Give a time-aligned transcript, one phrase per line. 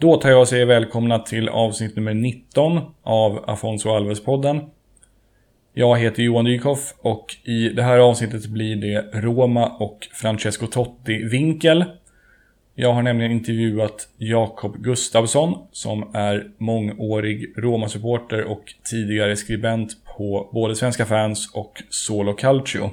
[0.00, 4.60] Då tar jag och säger välkomna till avsnitt nummer 19 av Afonso Alves-podden.
[5.74, 11.84] Jag heter Johan Dykhoff och i det här avsnittet blir det Roma och Francesco Totti-vinkel.
[12.74, 20.76] Jag har nämligen intervjuat Jakob Gustafsson som är mångårig Roma-supporter och tidigare skribent på både
[20.76, 22.90] Svenska fans och Solo Calcio.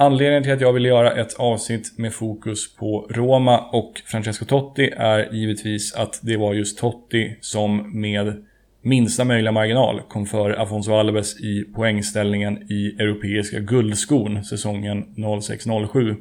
[0.00, 4.90] Anledningen till att jag ville göra ett avsnitt med fokus på Roma och Francesco Totti
[4.96, 8.44] är givetvis att det var just Totti som med
[8.82, 16.16] minsta möjliga marginal kom före Afonso Alves i poängställningen i Europeiska guldskon säsongen 06-07.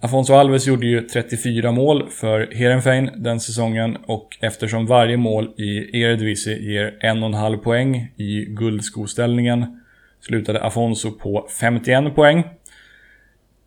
[0.00, 6.00] Afonso Alves gjorde ju 34 mål för Heerenveen den säsongen och eftersom varje mål i
[6.02, 9.80] Eredivisie ger en och en halv poäng i guldskoställningen
[10.26, 12.44] slutade Afonso på 51 poäng.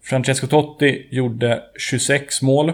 [0.04, 2.74] Francesco Totti gjorde 26 mål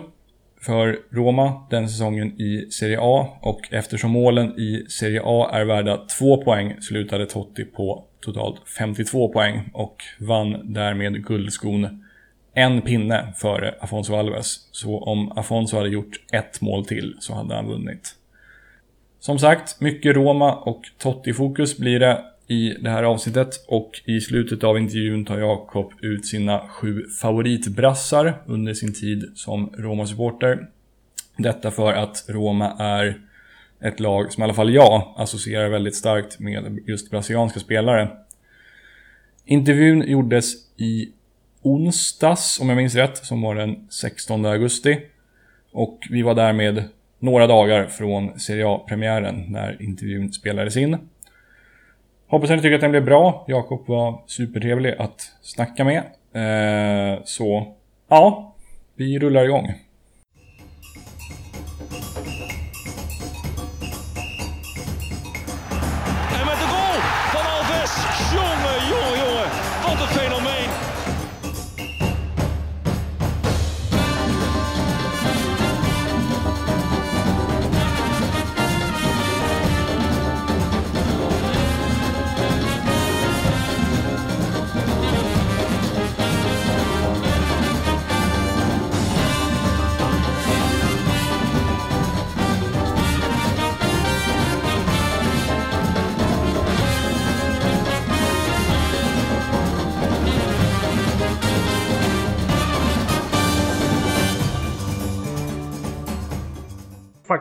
[0.61, 5.97] för Roma den säsongen i Serie A och eftersom målen i Serie A är värda
[5.97, 12.03] 2 poäng slutade Totti på totalt 52 poäng och vann därmed guldskon
[12.53, 14.67] en pinne före Afonso Alves.
[14.71, 18.15] Så om Afonso hade gjort ett mål till så hade han vunnit.
[19.19, 22.23] Som sagt, mycket Roma och Totti-fokus blir det
[22.53, 28.41] i det här avsnittet och i slutet av intervjun tar Jakob ut sina sju favoritbrassar
[28.45, 30.67] under sin tid som Roma-supporter.
[31.37, 33.21] Detta för att Roma är
[33.81, 38.09] ett lag som i alla fall jag associerar väldigt starkt med just brasilianska spelare.
[39.45, 41.11] Intervjun gjordes i
[41.61, 44.99] onsdags, om jag minns rätt, som var den 16 augusti.
[45.71, 46.83] Och vi var därmed
[47.19, 50.97] några dagar från Serie A-premiären när intervjun spelades in.
[52.27, 53.45] Hoppas att ni tycker att den blev bra.
[53.47, 56.03] Jakob var supertrevlig att snacka med.
[56.33, 57.67] Eh, så,
[58.09, 58.55] ja,
[58.95, 59.73] vi rullar igång.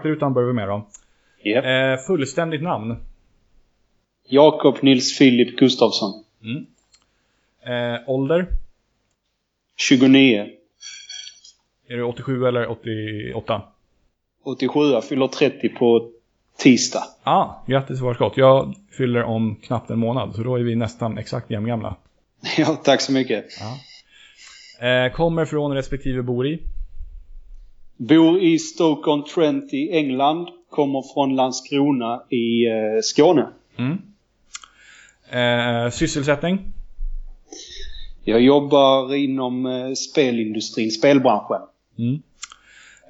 [0.02, 0.86] Faktarutan börjar vi med då.
[1.44, 1.64] Japp.
[1.64, 2.96] Eh, fullständigt namn.
[4.28, 6.24] Jakob Nils Filip Gustafsson.
[7.66, 8.46] Eh, ålder.
[9.76, 10.46] 29.
[11.88, 13.62] Är du 87 eller 88?
[14.44, 14.80] 87.
[14.80, 16.10] Jag fyller 30 på
[16.58, 17.04] tisdag.
[17.22, 18.36] Ah, grattis förskott.
[18.36, 21.96] Jag fyller om knappt en månad, så då är vi nästan exakt jämngamla.
[22.56, 23.44] Ja, tack så mycket.
[24.80, 26.62] Eh, kommer från respektive bor i.
[28.08, 30.48] Bor i Stoke-on-Trent i England.
[30.70, 33.48] Kommer från Landskrona i eh, Skåne.
[35.30, 36.58] Eh, sysselsättning.
[38.24, 41.62] Jag jobbar inom eh, spelindustrin, spelbranschen.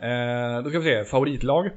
[0.02, 1.70] Eh, då ska vi se, favoritlag.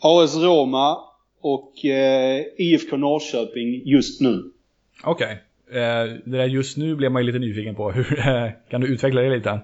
[0.00, 0.98] AS Roma
[1.40, 4.50] och eh, IFK Norrköping just nu.
[5.04, 5.42] Okej.
[5.70, 7.90] Eh, det där just nu blev man ju lite nyfiken på.
[7.92, 9.60] Hur, eh, kan du utveckla det lite?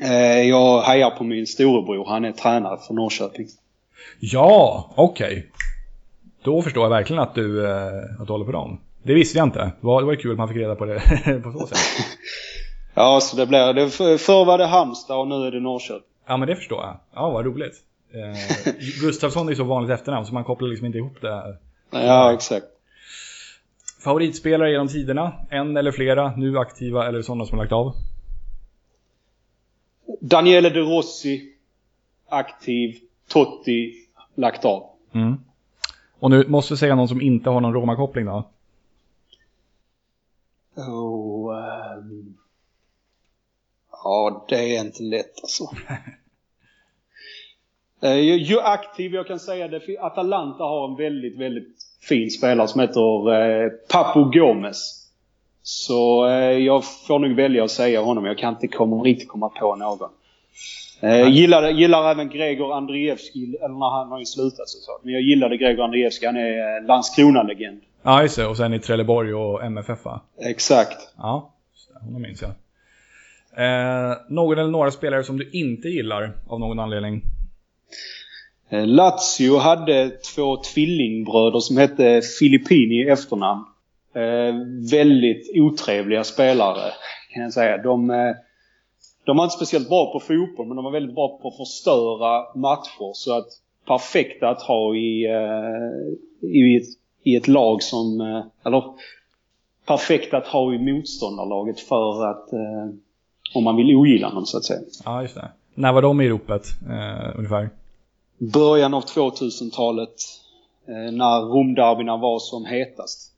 [0.00, 2.06] Eh, jag hejar på min storebror.
[2.08, 3.46] Han är tränare för Norrköping.
[4.20, 5.46] Ja, okej.
[6.44, 8.80] Då förstår jag verkligen att du, eh, att du håller på dem.
[9.02, 9.58] Det visste jag inte.
[9.58, 11.00] Det var, det var kul att man fick reda på det
[11.44, 11.78] på så sätt.
[12.96, 13.90] Ja, så det blir det.
[13.90, 16.02] för- Förr var det Halmstad och nu är det Norrköping.
[16.26, 16.96] Ja, men det förstår jag.
[17.14, 17.74] Ja, vad roligt.
[18.14, 21.56] Eh, Gustafsson är så vanligt efternamn så man kopplar liksom inte ihop det.
[21.90, 22.66] Ja, exakt.
[24.04, 25.32] Favoritspelare genom tiderna?
[25.50, 26.36] En eller flera?
[26.36, 27.92] Nu aktiva eller sådana som har lagt av?
[30.20, 31.52] Daniele De Rossi,
[32.28, 32.98] aktiv.
[33.28, 33.94] Totti,
[34.34, 34.86] lagt av.
[36.18, 38.50] Och nu måste vi säga någon som inte har någon Roma-koppling då.
[40.76, 42.34] Oh, ehm.
[43.90, 45.64] Ja, det är inte lätt alltså.
[48.00, 52.80] Eh, ju- aktiv jag kan säga det, Atalanta har en väldigt, väldigt fin spelare som
[52.80, 55.03] heter eh, Papu Gomes.
[55.66, 58.24] Så eh, jag får nog välja att säga honom.
[58.24, 60.10] Jag kan inte komma, riktigt komma på någon.
[61.00, 65.04] Eh, gillar, gillar även Gregor Andreevski, eller när han har ju slutat så sagt.
[65.04, 67.80] Men jag gillade Gregor Andreevski, han är eh, Landskrona-legend.
[68.02, 68.46] Ja, just det.
[68.46, 70.20] Och sen i Trelleborg och MFF va?
[70.40, 70.98] Exakt.
[71.16, 71.52] Ja,
[72.00, 72.50] honom minns jag.
[73.56, 77.22] Eh, någon eller några spelare som du inte gillar av någon anledning?
[78.68, 83.64] Eh, Lazio hade två tvillingbröder som hette Filippini i efternamn.
[84.14, 84.54] Eh,
[84.90, 86.92] väldigt otrevliga spelare
[87.30, 87.78] kan jag säga.
[87.78, 88.34] De, eh,
[89.24, 92.58] de var inte speciellt bra på fotboll men de var väldigt bra på att förstöra
[92.58, 93.12] matcher.
[93.14, 93.48] Så att
[93.86, 96.88] perfekta att ha i, eh, i, ett,
[97.22, 98.20] i ett lag som...
[98.20, 98.84] Eh, eller
[99.86, 102.52] perfekta att ha i motståndarlaget för att...
[102.52, 102.94] Eh,
[103.54, 104.80] om man vill ogilla dem så att säga.
[105.04, 105.48] Ja, just det.
[105.74, 107.70] När var de i ropet eh, ungefär?
[108.38, 110.14] Början av 2000-talet
[110.88, 113.33] eh, när Romderbyna var som hetast.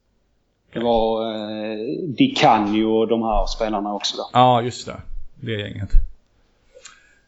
[0.76, 1.76] Det var eh,
[2.16, 4.30] Di Canio och de här spelarna också då.
[4.32, 4.96] Ja, just det.
[5.40, 5.90] Det gänget.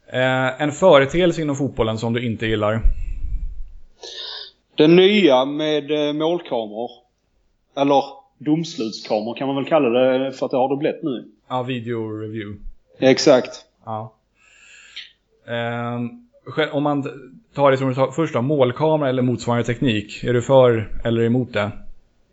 [0.06, 2.80] Eh, en företeelse inom fotbollen som du inte gillar?
[4.76, 6.90] Den nya med eh, målkameror.
[7.76, 8.02] Eller
[8.38, 11.28] domslutskameror kan man väl kalla det för att det har det blivit nu.
[11.48, 12.60] Ja, video review.
[12.98, 13.64] Exakt.
[13.84, 14.12] Ja.
[15.46, 17.02] Eh, om man
[17.54, 20.24] tar det som du sa först då, målkamera eller motsvarande teknik.
[20.24, 21.70] Är du för eller emot det?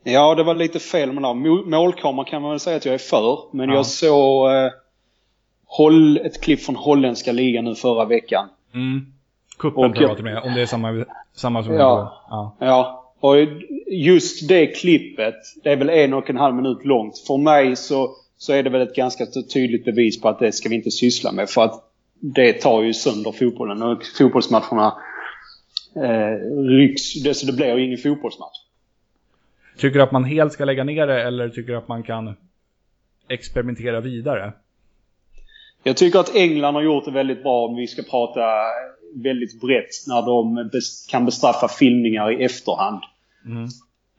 [0.08, 1.70] Ja, det var lite fel med det där.
[1.70, 3.40] Målkamera kan man väl säga att jag är för.
[3.52, 3.76] Men ja.
[3.76, 8.50] jag såg eh, ett klipp från holländska ligan nu förra veckan.
[8.74, 9.06] Mm.
[9.58, 11.06] Kuppen tror jag med, om det är samma,
[11.36, 12.56] samma som ja, ja.
[12.60, 13.14] ja.
[13.20, 13.36] Och
[13.88, 17.18] just det klippet, det är väl en och en halv minut långt.
[17.28, 20.70] För mig så, så är det väl ett ganska tydligt bevis på att det ska
[20.70, 21.50] vi inte syssla med.
[21.50, 21.84] För att
[22.20, 24.94] det tar ju sönder fotbollen och fotbollsmatcherna
[25.96, 27.24] eh, rycks.
[27.24, 28.65] Det, så det blir ju ingen fotbollsmatch.
[29.78, 32.36] Tycker du att man helt ska lägga ner det eller tycker du att man kan
[33.28, 34.54] experimentera vidare?
[35.84, 38.42] Jag tycker att England har gjort det väldigt bra om vi ska prata
[39.16, 40.70] väldigt brett när de
[41.10, 43.02] kan bestraffa filmningar i efterhand.
[43.46, 43.68] Mm.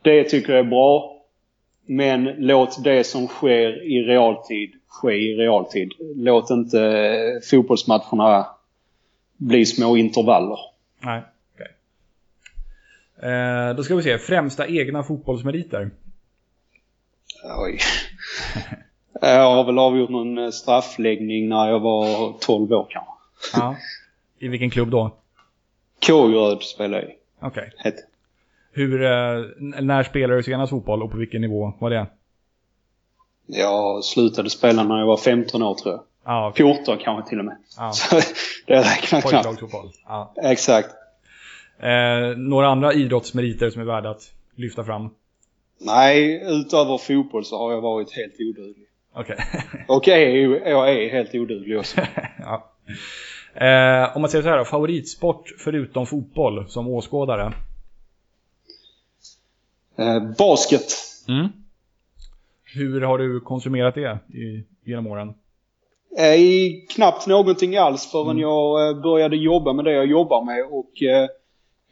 [0.03, 1.12] Det tycker jag är bra.
[1.87, 5.93] Men låt det som sker i realtid ske i realtid.
[6.17, 8.47] Låt inte fotbollsmatcherna
[9.37, 10.59] bli små intervaller.
[11.00, 11.23] Nej.
[13.22, 15.90] Eh, då ska vi se, främsta egna fotbollsmeriter?
[17.58, 17.78] Oj.
[19.20, 23.12] jag har väl avgjort någon straffläggning när jag var 12 år kanske.
[23.54, 23.76] Ja.
[24.38, 25.10] I vilken klubb då?
[26.06, 27.14] Kågeröd spelar jag i.
[27.40, 27.72] Okej.
[27.80, 27.92] Okay.
[28.72, 32.06] Hur, eh, när spelade du senast fotboll och på vilken nivå var det?
[33.46, 36.02] Jag slutade spela när jag var 15 år tror jag.
[36.24, 36.74] Ah, okay.
[36.74, 37.56] 14 kanske till och med.
[37.78, 37.90] Ah.
[37.92, 38.16] Så
[38.66, 39.62] det räknar knappt.
[40.04, 40.26] Ah.
[40.42, 40.88] Exakt.
[41.78, 45.11] Eh, några andra idrottsmeriter som är värda att lyfta fram?
[45.78, 48.87] Nej, utöver fotboll så har jag varit helt oduglig.
[49.12, 49.37] Okej.
[49.37, 49.81] Okay.
[49.88, 52.00] och är, jag är helt oduglig också.
[52.38, 52.73] ja.
[53.55, 57.52] Eh, om man säger så här då, favoritsport förutom fotboll som åskådare?
[59.99, 60.93] Eh, basket.
[61.28, 61.49] Mm.
[62.64, 65.34] Hur har du konsumerat det i, genom åren?
[66.19, 66.38] Eh,
[66.94, 68.43] knappt någonting alls förrän mm.
[68.43, 71.28] jag eh, började jobba med det jag jobbar med och eh,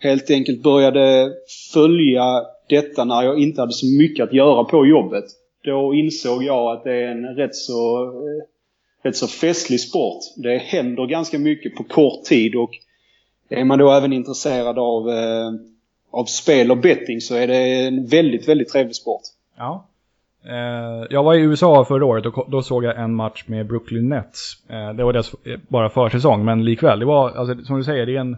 [0.04, 1.32] helt enkelt började
[1.72, 5.24] följa detta när jag inte hade så mycket att göra på jobbet.
[5.64, 8.44] Då insåg jag att det är en rätt så eh,
[9.02, 10.22] rätt så festlig sport.
[10.36, 12.70] Det händer ganska mycket på kort tid och
[13.48, 15.50] är man då även intresserad av, eh,
[16.10, 19.22] av spel och betting så är det en väldigt, väldigt trevlig sport.
[19.56, 19.86] Ja.
[20.44, 24.08] Eh, jag var i USA förra året och då såg jag en match med Brooklyn
[24.08, 24.56] Nets.
[24.96, 25.34] Det var deras
[25.68, 26.98] bara försäsong, men likväl.
[26.98, 28.36] Det var, alltså, som du säger, det är en,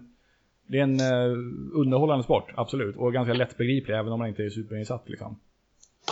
[0.66, 1.38] det är en uh,
[1.74, 2.96] underhållande sport, absolut.
[2.96, 5.36] Och ganska lättbegriplig, även om man inte är superinsatt liksom.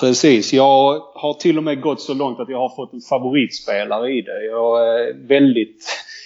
[0.00, 0.52] Precis.
[0.52, 4.22] Jag har till och med gått så långt att jag har fått en favoritspelare i
[4.22, 4.44] det.
[4.44, 5.84] Jag är väldigt...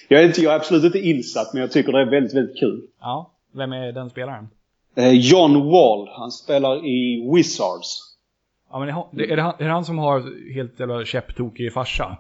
[0.09, 2.59] Jag är, inte, jag är absolut inte insatt, men jag tycker det är väldigt, väldigt
[2.59, 2.83] kul.
[3.01, 3.31] Ja.
[3.53, 4.49] Vem är den spelaren?
[4.95, 6.09] Eh, John Wall.
[6.09, 8.17] Han spelar i Wizards.
[8.71, 12.17] Ja, men är det han, är det han som har helt jävla käpptokig farsa?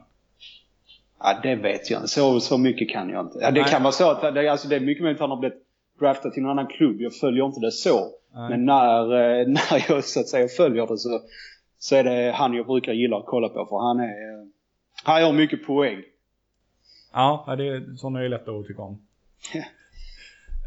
[1.20, 2.08] Ja, det vet jag inte.
[2.08, 3.38] Så, så mycket kan jag inte.
[3.40, 3.70] Ja, det Nej.
[3.70, 5.67] kan vara så att det, alltså, det är mycket möjligt att han har blivit
[5.98, 7.00] draftad till någon annan klubb.
[7.00, 8.10] Jag följer inte det så.
[8.34, 8.50] Nej.
[8.50, 11.20] Men när, eh, när jag så att säga följer det så,
[11.78, 14.48] så är det han jag brukar gilla att kolla på för han är...
[15.04, 16.02] Han gör mycket poäng.
[17.12, 18.92] Ja, det är, sådana är lätta att tycka om.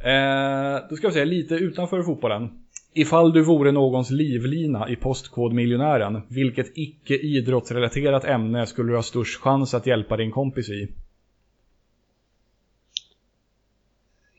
[0.04, 2.50] eh, då ska vi säga lite utanför fotbollen.
[2.94, 9.42] Ifall du vore någons livlina i Postkodmiljonären, vilket icke idrottsrelaterat ämne skulle du ha störst
[9.42, 10.88] chans att hjälpa din kompis i?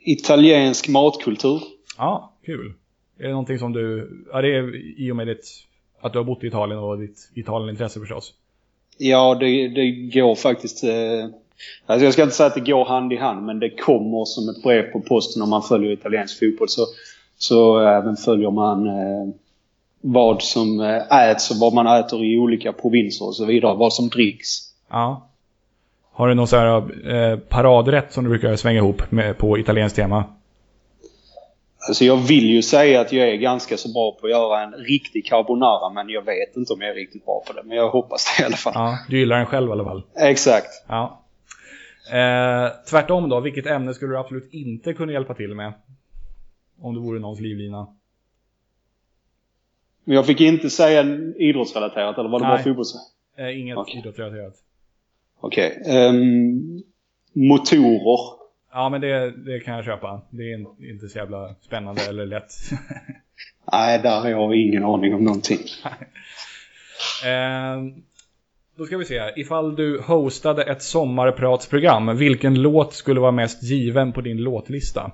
[0.05, 1.63] Italiensk matkultur.
[1.99, 2.73] Ja, kul.
[3.19, 5.47] Är det någonting som du, ja det är i och med ditt,
[6.01, 8.35] att du har bott i Italien och ditt Italienintresse förstås?
[8.99, 11.25] Ja, det, det går faktiskt, eh,
[11.87, 14.49] alltså jag ska inte säga att det går hand i hand, men det kommer som
[14.49, 16.69] ett brev på posten om man följer italiensk fotboll.
[16.69, 16.87] Så,
[17.39, 19.35] så även följer man eh,
[20.01, 23.93] vad som eh, äts och vad man äter i olika provinser och så vidare, vad
[23.93, 24.49] som dricks.
[24.91, 25.29] Ja.
[26.13, 26.67] Har du någon så här
[27.15, 30.25] eh, paradrätt som du brukar svänga ihop med, på italienskt tema?
[31.89, 34.73] Alltså jag vill ju säga att jag är ganska så bra på att göra en
[34.73, 37.63] riktig carbonara men jag vet inte om jag är riktigt bra på det.
[37.65, 38.73] Men jag hoppas det i alla fall.
[38.77, 40.03] Ja, du gillar den själv i alla fall.
[40.17, 40.85] Exakt.
[40.89, 41.23] Ja.
[42.13, 45.73] Eh, tvärtom då, vilket ämne skulle du absolut inte kunna hjälpa till med?
[46.81, 47.87] Om det vore någons livlina.
[50.05, 51.03] Men jag fick inte säga
[51.37, 52.57] idrottsrelaterat eller var det Nej.
[52.57, 52.95] bara fotbolls?
[53.37, 53.99] Eh, inget Okej.
[53.99, 54.55] idrottsrelaterat.
[55.43, 55.83] Okej.
[55.87, 56.83] Ehm,
[57.33, 58.43] motorer.
[58.73, 60.23] Ja, men det, det kan jag köpa.
[60.31, 62.53] Det är in- inte så jävla spännande eller lätt.
[63.73, 65.59] Nej, där har jag ingen aning om någonting.
[67.25, 67.83] eh,
[68.77, 69.33] då ska vi se.
[69.37, 75.13] Ifall du hostade ett sommarpratsprogram, vilken låt skulle vara mest given på din låtlista?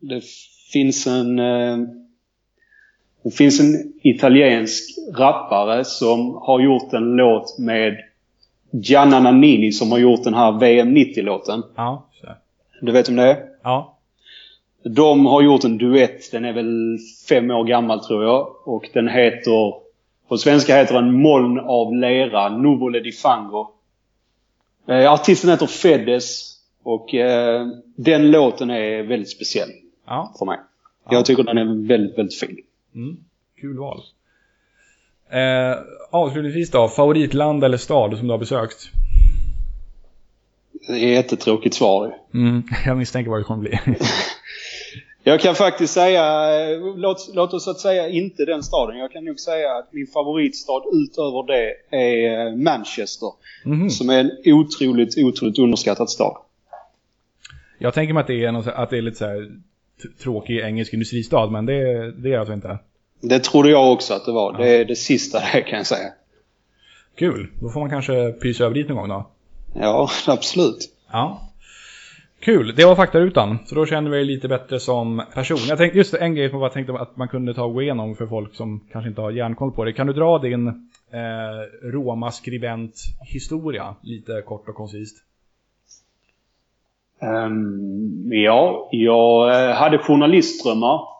[0.00, 0.22] Det
[0.72, 1.38] finns en...
[1.38, 1.78] Eh,
[3.28, 7.96] det finns en italiensk rappare som har gjort en låt med
[8.70, 11.62] Gianna Nannini som har gjort den här VM 90-låten.
[11.74, 12.26] Ja, så.
[12.80, 13.44] Du vet om det är?
[13.62, 13.94] ja.
[14.82, 16.30] De har gjort en duett.
[16.32, 18.48] Den är väl fem år gammal tror jag.
[18.64, 19.74] Och den heter...
[20.28, 23.66] På svenska heter den Moln av lera, Nuvole di Fango.
[24.86, 26.54] Eh, artisten heter Fedes.
[26.82, 27.66] Och eh,
[27.96, 29.70] den låten är väldigt speciell
[30.06, 30.34] ja.
[30.38, 30.58] för mig.
[31.10, 32.56] Jag tycker den är väldigt, väldigt fin.
[32.98, 33.16] Mm.
[33.60, 34.02] Kul val.
[35.30, 35.78] Eh,
[36.10, 38.90] avslutningsvis då, favoritland eller stad som du har besökt?
[40.72, 42.14] Det är ett jättetråkigt svar.
[42.34, 43.78] Mm, jag misstänker vad det kommer bli.
[45.22, 46.22] Jag kan faktiskt säga,
[46.96, 48.98] låt, låt oss att säga inte den staden.
[48.98, 53.28] Jag kan nog säga att min favoritstad utöver det är eh, Manchester.
[53.64, 53.90] Mhm.
[53.90, 56.36] Som är en otroligt, otroligt underskattad stad.
[57.78, 59.48] Jag tänker mig att det är, något, att det är lite så
[60.22, 61.74] tråkig engelsk industristad, men det,
[62.12, 62.78] det är det alltså inte.
[63.20, 64.58] Det trodde jag också att det var.
[64.58, 66.12] Det är det sista det kan jag säga.
[67.14, 69.26] Kul, då får man kanske pysa över dit någon gång då.
[69.74, 70.78] Ja, absolut.
[71.12, 71.40] Ja.
[72.40, 73.58] Kul, det var faktarutan.
[73.66, 75.58] Så då känner vi lite bättre som person.
[75.68, 78.16] Jag tänkte just en grej som jag tänkte att man kunde ta och gå igenom
[78.16, 79.92] för folk som kanske inte har järnkoll på det.
[79.92, 80.74] Kan du dra din eh,
[81.82, 85.16] Roma-skribent-historia lite kort och koncist?
[87.20, 91.17] Ehm, ja, jag eh, hade journalistdrömmar.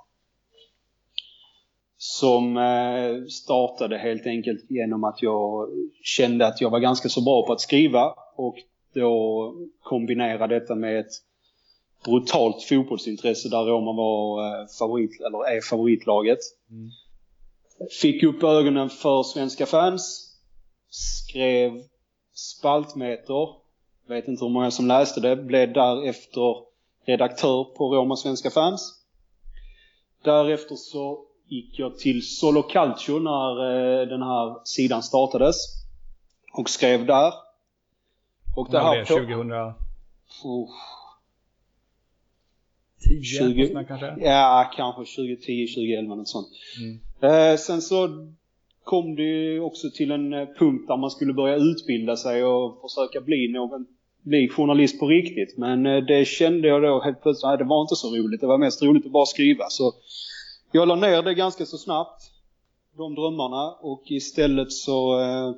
[2.00, 5.68] Som eh, startade helt enkelt genom att jag
[6.02, 8.56] kände att jag var ganska så bra på att skriva och
[8.94, 11.12] då kombinera detta med ett
[12.04, 16.38] brutalt fotbollsintresse där Roma var eh, favorit, eller är favoritlaget.
[16.70, 16.90] Mm.
[18.00, 20.34] Fick upp ögonen för svenska fans.
[20.90, 21.82] Skrev
[22.34, 23.48] spaltmeter.
[24.08, 25.36] Vet inte hur många som läste det.
[25.36, 26.56] Blev därefter
[27.06, 28.94] redaktör på Roma svenska fans.
[30.24, 35.56] Därefter så gick jag till Solo Calcio när eh, den här sidan startades.
[36.52, 37.32] Och skrev där.
[38.56, 39.04] Och det här det?
[39.04, 39.74] på- 2010
[40.44, 40.68] Oh,
[43.22, 43.66] 20...
[43.66, 44.14] 20 kanske?
[44.20, 46.48] Ja, kanske 2010, 2011 något sånt.
[46.80, 47.52] Mm.
[47.52, 48.08] Eh, sen så
[48.84, 52.80] kom det ju också till en eh, punkt där man skulle börja utbilda sig och
[52.80, 53.86] försöka bli någon,
[54.22, 55.58] bli journalist på riktigt.
[55.58, 58.40] Men eh, det kände jag då helt plötsligt, nej det var inte så roligt.
[58.40, 59.64] Det var mest roligt att bara skriva.
[59.68, 59.92] Så
[60.72, 62.22] jag la ner det ganska så snabbt,
[62.96, 63.70] de drömmarna.
[63.80, 65.52] Och istället så, eh,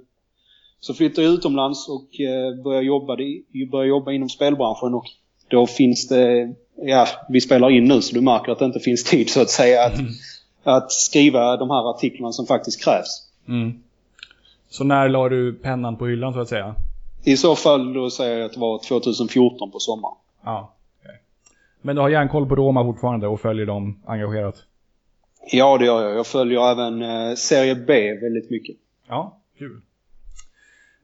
[0.81, 3.17] så flyttade jag utomlands och eh, började, jobba,
[3.71, 4.95] började jobba inom spelbranschen.
[4.95, 5.07] Och
[5.49, 9.05] då finns det, ja vi spelar in nu så du märker att det inte finns
[9.05, 10.00] tid så att säga att,
[10.62, 13.29] att skriva de här artiklarna som faktiskt krävs.
[13.49, 13.83] Mm.
[14.69, 16.75] Så när la du pennan på hyllan så att säga?
[17.25, 20.14] I så fall då säger jag att det var 2014 på sommaren.
[20.45, 20.73] Ja.
[21.00, 21.21] okej.
[21.83, 24.64] Men du har järnkoll på Roma fortfarande och följer dem engagerat?
[25.47, 26.18] Ja, det gör jag.
[26.18, 28.76] Jag följer även eh, Serie B väldigt mycket.
[29.09, 29.80] Ja, kul.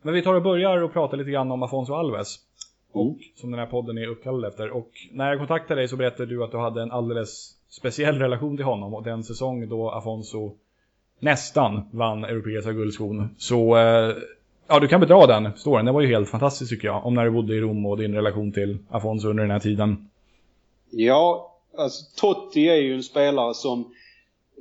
[0.03, 2.39] Men vi tar och börjar och pratar lite grann om Afonso Alves.
[2.95, 3.15] Mm.
[3.35, 4.71] Som den här podden är uppkallad efter.
[4.71, 8.57] Och när jag kontaktade dig så berättade du att du hade en alldeles speciell relation
[8.57, 8.95] till honom.
[8.95, 10.53] Och den säsong då Afonso
[11.19, 13.29] nästan vann Europeiska guldskon.
[13.39, 14.15] Så eh,
[14.67, 15.85] ja, du kan bedra den storyn.
[15.85, 17.07] Den var ju helt fantastisk tycker jag.
[17.07, 20.11] Om när du bodde i Rom och din relation till Afonso under den här tiden.
[20.91, 23.93] Ja, alltså Totti är ju en spelare som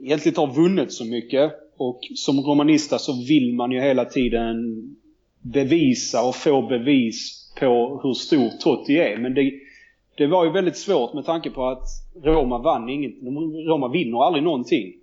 [0.01, 1.53] egentligen har vunnit så mycket.
[1.77, 4.55] Och som romanista så vill man ju hela tiden
[5.41, 9.17] bevisa och få bevis på hur stor Totti är.
[9.17, 9.51] Men det,
[10.17, 11.83] det var ju väldigt svårt med tanke på att
[12.23, 13.13] Roma vann inget.
[13.67, 14.93] Roma vinner aldrig någonting.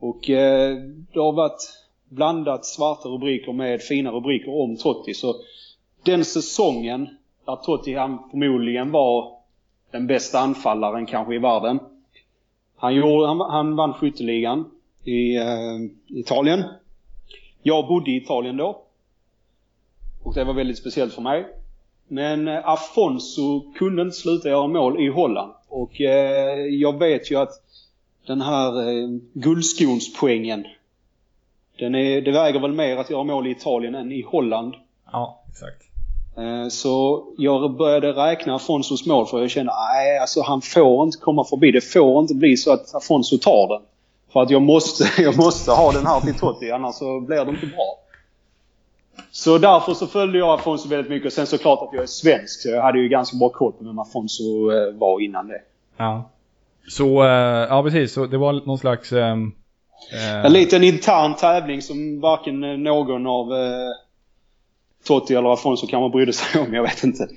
[0.00, 0.76] Och eh,
[1.12, 5.14] det har varit blandat svarta rubriker med fina rubriker om Totti.
[5.14, 5.34] Så
[6.04, 7.08] den säsongen
[7.46, 9.32] där Totti han förmodligen var
[9.90, 11.78] den bästa anfallaren kanske i världen.
[12.80, 14.70] Han, gjorde, han, han vann skytteligan
[15.04, 16.64] i eh, Italien.
[17.62, 18.82] Jag bodde i Italien då.
[20.22, 21.46] Och det var väldigt speciellt för mig.
[22.08, 25.52] Men eh, Afonso kunde inte sluta göra mål i Holland.
[25.68, 27.52] Och eh, jag vet ju att
[28.26, 30.66] den här eh, guldskonspoängen,
[31.78, 34.74] den är, det väger väl mer att göra mål i Italien än i Holland.
[35.12, 35.89] Ja, exakt.
[36.36, 41.18] Eh, så jag började räkna Afonsos mål för jag kände nej alltså han får inte
[41.18, 41.70] komma förbi.
[41.72, 43.82] Det får inte bli så att Afonso tar den.
[44.32, 47.50] För att jag måste, jag måste ha den här till Totti annars så blir det
[47.50, 47.96] inte bra.
[49.30, 51.26] Så därför så följde jag Afonso väldigt mycket.
[51.26, 53.84] Och sen såklart att jag är svensk så jag hade ju ganska bra koll på
[53.84, 55.60] vem Afonso eh, var innan det.
[55.96, 56.30] Ja.
[56.88, 58.12] Så, eh, ja precis.
[58.12, 59.12] Så det var någon slags...
[59.12, 59.52] ehm,
[60.12, 63.46] eh, En liten intern tävling som varken någon av
[65.06, 66.74] Totti eller Afonso kanske brydde sig om.
[66.74, 67.28] Jag vet inte.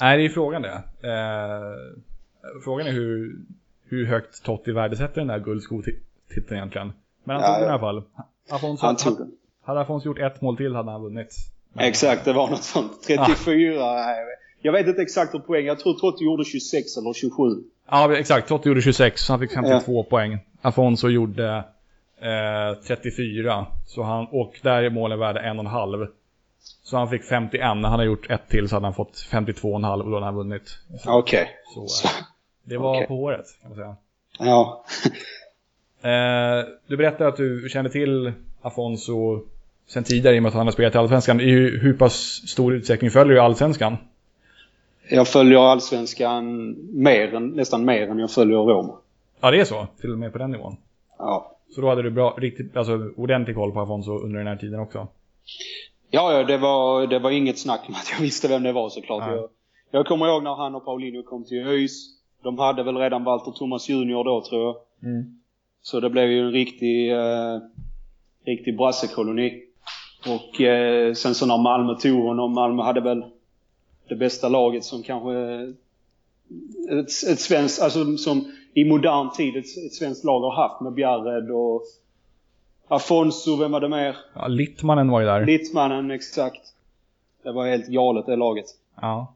[0.00, 0.82] Nej, det är frågan det.
[1.02, 3.36] Eh, frågan är hur,
[3.88, 6.02] hur högt Totti värdesätter den där guldskotiteln
[6.50, 6.92] egentligen.
[7.24, 7.72] Men han Ja, tog den i ja.
[7.72, 8.02] alla fall.
[8.50, 9.30] Afonso, Han tog den.
[9.64, 11.34] Hade Afonso gjort ett mål till hade han vunnit.
[11.72, 12.92] Men- Exakt, det var något sånt.
[13.06, 13.94] 34.
[13.94, 14.24] nej,
[14.62, 15.66] Jag vet inte exakt hur poäng.
[15.66, 17.42] Jag tror Totti gjorde 26 eller 27.
[17.90, 18.48] Ja, exakt.
[18.48, 20.38] Totti gjorde 26, så han fick 52 poäng.
[20.62, 21.56] Afonso gjorde
[22.20, 23.66] eh, 34.
[23.86, 26.06] Så han, och där är målen värda en och en halv.
[26.82, 27.60] Så han fick 51.
[27.60, 30.34] När han hade gjort ett till så hade han fått 52,5 och då hade han
[30.34, 30.78] vunnit.
[31.06, 31.50] Okej.
[31.74, 32.12] Så, eh,
[32.64, 33.06] det var Okej.
[33.06, 33.96] på håret, kan man säga.
[34.38, 34.84] Ja.
[36.02, 38.32] Eh, du berättade att du kände till
[38.62, 39.40] Afonso
[39.86, 41.40] sen tidigare i och med att han har spelat i Allsvenskan.
[41.40, 42.14] I hur, hur pass
[42.48, 43.96] stor utsträckning följer du Allsvenskan?
[45.10, 48.94] Jag följer Allsvenskan mer än, nästan mer än jag följer Roma.
[49.40, 49.86] Ja, det är så.
[50.00, 50.76] Till och med på den nivån.
[51.18, 51.56] Ja.
[51.74, 54.80] Så då hade du bra, riktigt, alltså ordentlig koll på Afonso under den här tiden
[54.80, 55.08] också?
[56.10, 58.88] Ja, ja det, var, det var inget snack om att jag visste vem det var
[58.88, 59.22] såklart.
[59.26, 59.36] Nej.
[59.36, 59.48] Jag,
[59.90, 62.18] jag kommer ihåg när han och Paulinho kom till ÖIS.
[62.42, 64.76] De hade väl redan Walter Thomas Junior då tror jag.
[65.10, 65.40] Mm.
[65.82, 67.58] Så det blev ju en riktig, eh,
[68.46, 69.62] riktig brassekoloni.
[70.26, 73.24] Och eh, sen så när Malmö tog honom, Malmö hade väl
[74.08, 75.32] det bästa laget som kanske
[76.90, 80.92] ett, ett svenskt, alltså som i modern tid ett, ett svenskt lag har haft med
[80.92, 81.82] Bjarred och
[82.88, 84.16] Afonso, vem var det mer?
[84.34, 85.46] Ja, Littmannen var ju där.
[85.46, 86.60] Littmannen, exakt.
[87.42, 88.66] Det var helt galet det laget.
[89.00, 89.34] Ja.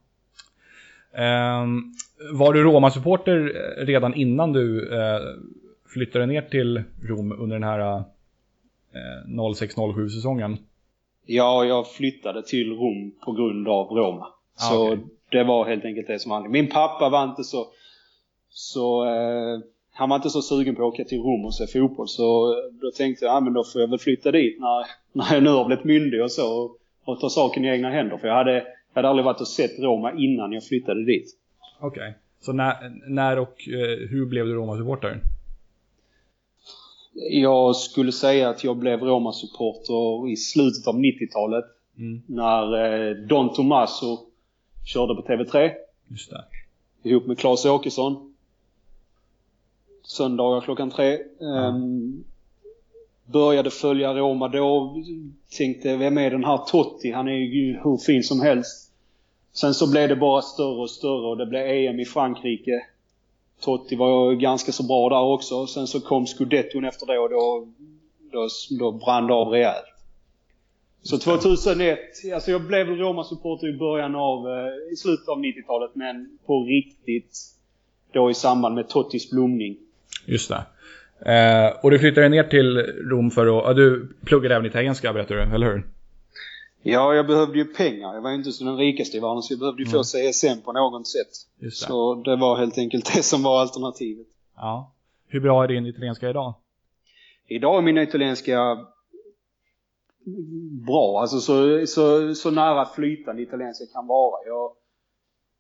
[1.13, 1.93] Ehm,
[2.33, 3.39] var du Roma-supporter
[3.85, 5.21] redan innan du eh,
[5.93, 8.03] flyttade ner till Rom under den här eh,
[9.29, 10.59] 06-07 säsongen?
[11.27, 14.27] Ja, jag flyttade till Rom på grund av Roma.
[14.57, 15.05] Ah, så okej.
[15.31, 16.65] det var helt enkelt det som anledningen.
[16.65, 17.67] Min pappa var inte så...
[18.51, 19.59] så eh,
[19.93, 22.09] han var inte så sugen på att åka till Rom och se fotboll.
[22.09, 25.35] Så eh, då tänkte jag, ja men då får jag väl flytta dit när, när
[25.35, 26.63] jag nu har blivit myndig och så.
[26.63, 28.19] Och, och ta saken i egna händer.
[28.19, 31.37] För jag hade, jag hade aldrig varit och sett Roma innan jag flyttade dit.
[31.81, 32.15] Okej.
[32.41, 32.75] Så när,
[33.09, 35.21] när och eh, hur blev du Roma-supporter?
[37.31, 41.65] Jag skulle säga att jag blev Roma-supporter i slutet av 90-talet.
[41.99, 42.23] Mm.
[42.27, 44.19] När eh, Don Tomaso
[44.93, 45.71] körde på TV3
[46.09, 46.45] Just det.
[47.09, 48.32] ihop med Claes Åkesson.
[50.03, 51.19] Söndagar klockan tre.
[51.41, 52.25] Ehm,
[53.25, 54.97] började följa Roma då.
[55.59, 57.11] Tänkte, vem är den här Totti?
[57.13, 58.93] Han är ju hur fin som helst.
[59.53, 62.87] Sen så blev det bara större och större och det blev EM i Frankrike.
[63.61, 65.67] Totti var ganska så bra där också.
[65.67, 67.67] Sen så kom Scudetton efter det och då,
[68.33, 69.85] då, då brann det av rejält.
[71.03, 71.99] Så 2001,
[72.35, 77.39] alltså jag blev Roma-supporter i början av, eh, i slutet av 90-talet men på riktigt
[78.13, 79.77] då i samband med Tottis blomning.
[80.25, 80.65] Just det.
[81.33, 82.79] Eh, och du flyttade ner till
[83.11, 83.65] Rom för att...
[83.65, 85.87] Ja, du pluggade även italienska berättar du, eller hur?
[86.83, 88.15] Ja, jag behövde ju pengar.
[88.15, 90.61] Jag var ju inte så den rikaste i världen så jag behövde ju få CSN
[90.65, 91.29] på något sätt.
[91.59, 91.87] Just det.
[91.87, 94.27] Så det var helt enkelt det som var alternativet.
[94.57, 94.93] Ja.
[95.29, 96.55] Hur bra är din italienska idag?
[97.47, 98.87] Idag är min italienska
[100.87, 101.21] bra.
[101.21, 104.47] Alltså så, så, så nära flytande italienska kan vara.
[104.47, 104.73] Jag,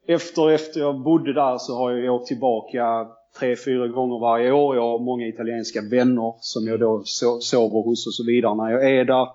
[0.07, 4.77] efter, efter jag bodde där så har jag åkt tillbaka tre, fyra gånger varje år.
[4.77, 8.71] Jag har många italienska vänner som jag då so, sover hos och så vidare när
[8.71, 9.29] jag är där.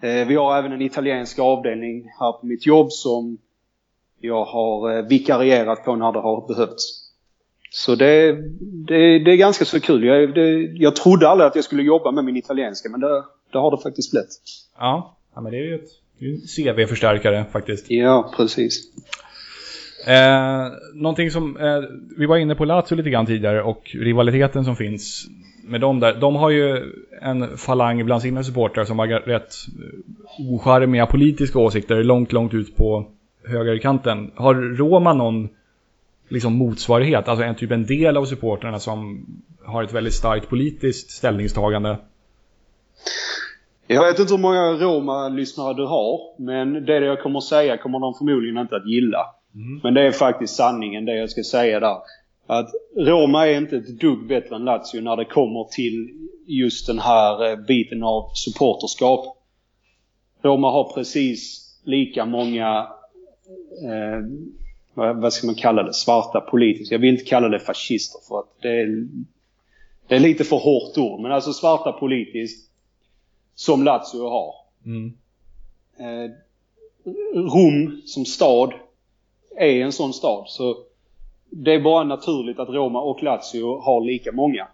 [0.00, 3.38] Eh, vi har även en italiensk avdelning här på mitt jobb som
[4.20, 7.02] jag har eh, vikarierat på när det har behövts.
[7.70, 10.04] Så det, det, det är ganska så kul.
[10.04, 13.58] Jag, det, jag trodde aldrig att jag skulle jobba med min italienska men det, det
[13.58, 14.40] har det faktiskt blivit.
[14.78, 15.16] Ja.
[15.34, 15.88] Men det är ju ett,
[16.56, 17.90] CV-förstärkare faktiskt.
[17.90, 18.92] Ja, precis.
[20.06, 21.80] Eh, någonting som, eh,
[22.18, 25.26] vi var inne på Lazio lite grann tidigare och rivaliteten som finns
[25.64, 26.14] med dem där.
[26.14, 29.54] De har ju en falang bland sina supportrar som har rätt
[30.38, 33.06] ocharmiga politiska åsikter långt, långt ut på
[33.44, 34.30] högerkanten.
[34.34, 35.48] Har Roma någon
[36.28, 39.26] liksom motsvarighet, alltså en typ en del av supportrarna som
[39.64, 41.98] har ett väldigt starkt politiskt ställningstagande?
[43.86, 47.98] Jag vet inte hur många Roma-lyssnare du har, men det jag kommer att säga kommer
[47.98, 49.26] de förmodligen inte att gilla.
[49.54, 49.80] Mm.
[49.82, 51.98] Men det är faktiskt sanningen det jag ska säga där.
[52.46, 56.98] Att Roma är inte ett dugg bättre än Lazio när det kommer till just den
[56.98, 59.38] här eh, biten av supporterskap.
[60.42, 62.88] Roma har precis lika många,
[63.84, 64.20] eh,
[64.94, 66.94] vad ska man kalla det, svarta politiker.
[66.94, 69.06] Jag vill inte kalla det fascister för att det är,
[70.08, 71.20] det är lite för hårt ord.
[71.20, 72.70] Men alltså svarta politiskt
[73.54, 74.54] som Lazio har.
[74.84, 75.12] Mm.
[75.98, 76.30] Eh,
[77.34, 78.72] Rom som stad
[79.56, 80.44] är en sån stad.
[80.48, 80.76] Så
[81.50, 84.68] det är bara naturligt att Roma och Lazio har lika många.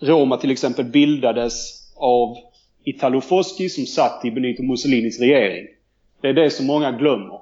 [0.00, 1.54] Roma till exempel bildades
[1.96, 2.36] av
[2.84, 5.66] Italo Foschi som satt i Benito Mussolinis regering.
[6.20, 7.40] Det är det som många glömmer.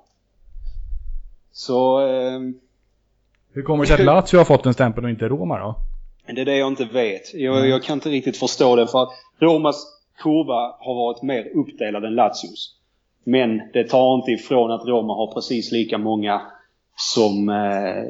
[1.53, 2.07] Så...
[2.07, 2.41] Eh,
[3.53, 5.75] Hur kommer det sig att Lazio har fått en stämpel och inte Roma då?
[6.27, 7.35] Det är det jag inte vet.
[7.35, 9.87] Jag, jag kan inte riktigt förstå det för att Romas
[10.23, 12.77] kurva har varit mer uppdelad än Lazios.
[13.25, 16.41] Men det tar inte ifrån att Roma har precis lika många
[16.97, 18.05] som, eh,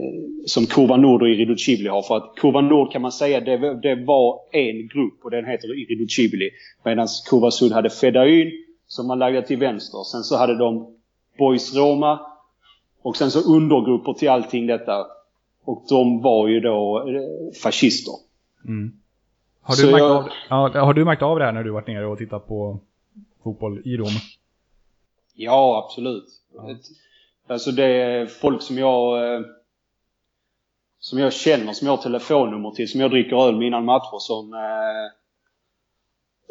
[0.47, 2.03] som Kurva Nord och Irriducibili har.
[2.03, 5.79] För att Kurva Nord kan man säga det, det var en grupp och den heter
[5.79, 6.51] Irriducibili.
[6.85, 8.51] Medan Kurva Sud hade Fedain
[8.87, 10.03] som man lagde till vänster.
[10.05, 10.97] Sen så hade de
[11.39, 12.21] Boys Roma
[13.03, 15.07] och sen så undergrupper till allting detta.
[15.65, 18.15] Och de var ju då eh, fascister.
[18.65, 18.93] Mm.
[19.63, 20.11] Har, du märkt jag...
[20.11, 22.79] av, ja, har du märkt av det här när du varit nere och tittat på
[23.45, 24.09] fotboll i Rom?
[25.35, 26.29] Ja, absolut.
[26.55, 26.77] Ja.
[27.47, 29.41] Alltså det är folk som jag eh,
[30.99, 34.19] som jag känner, som jag har telefonnummer till, som jag dricker öl med innan matcher
[34.19, 35.13] som eh,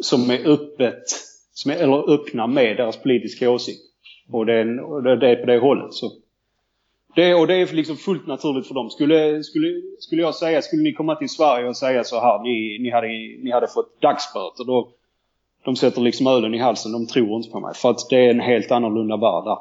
[0.02, 1.04] som är öppet,
[1.54, 3.82] som är, eller öppna med deras politiska åsikt.
[4.32, 5.94] Och det, är, det är på det hållet.
[5.94, 6.12] Så.
[7.16, 8.90] Det, och det är liksom fullt naturligt för dem.
[8.90, 12.78] Skulle, skulle, skulle jag säga, skulle ni komma till Sverige och säga så här, ni,
[12.80, 13.08] ni, hade,
[13.44, 14.64] ni hade fått dagsböter.
[14.64, 14.92] Då,
[15.66, 17.74] de sätter liksom ölen i halsen, de tror inte på mig.
[17.76, 19.58] För att det är en helt annorlunda värld där.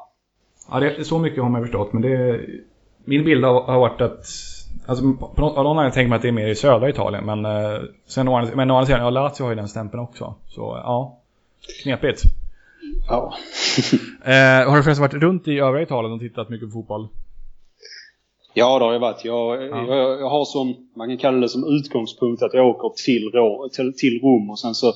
[0.71, 1.93] Ja, det, så mycket har man förstått.
[1.93, 2.41] Men det,
[3.05, 4.27] min bild har, har varit att
[4.87, 7.25] Alltså, på något, av någon anledning tänker man att det är mer i södra Italien.
[7.25, 10.35] Men, eh, sen, men å andra sidan, ja, Lazio har ju den stämpeln också.
[10.49, 11.19] Så ja,
[11.83, 12.23] knepigt.
[13.09, 13.35] Ja.
[14.25, 17.09] eh, har du förresten varit runt i övriga Italien och tittat mycket på fotboll?
[18.55, 19.25] Ja, det har jag varit.
[19.25, 19.87] Jag, ja.
[19.87, 23.31] jag, jag, har som, man kan kalla det som utgångspunkt att jag åker till,
[23.73, 24.93] till, till Rom och sen så,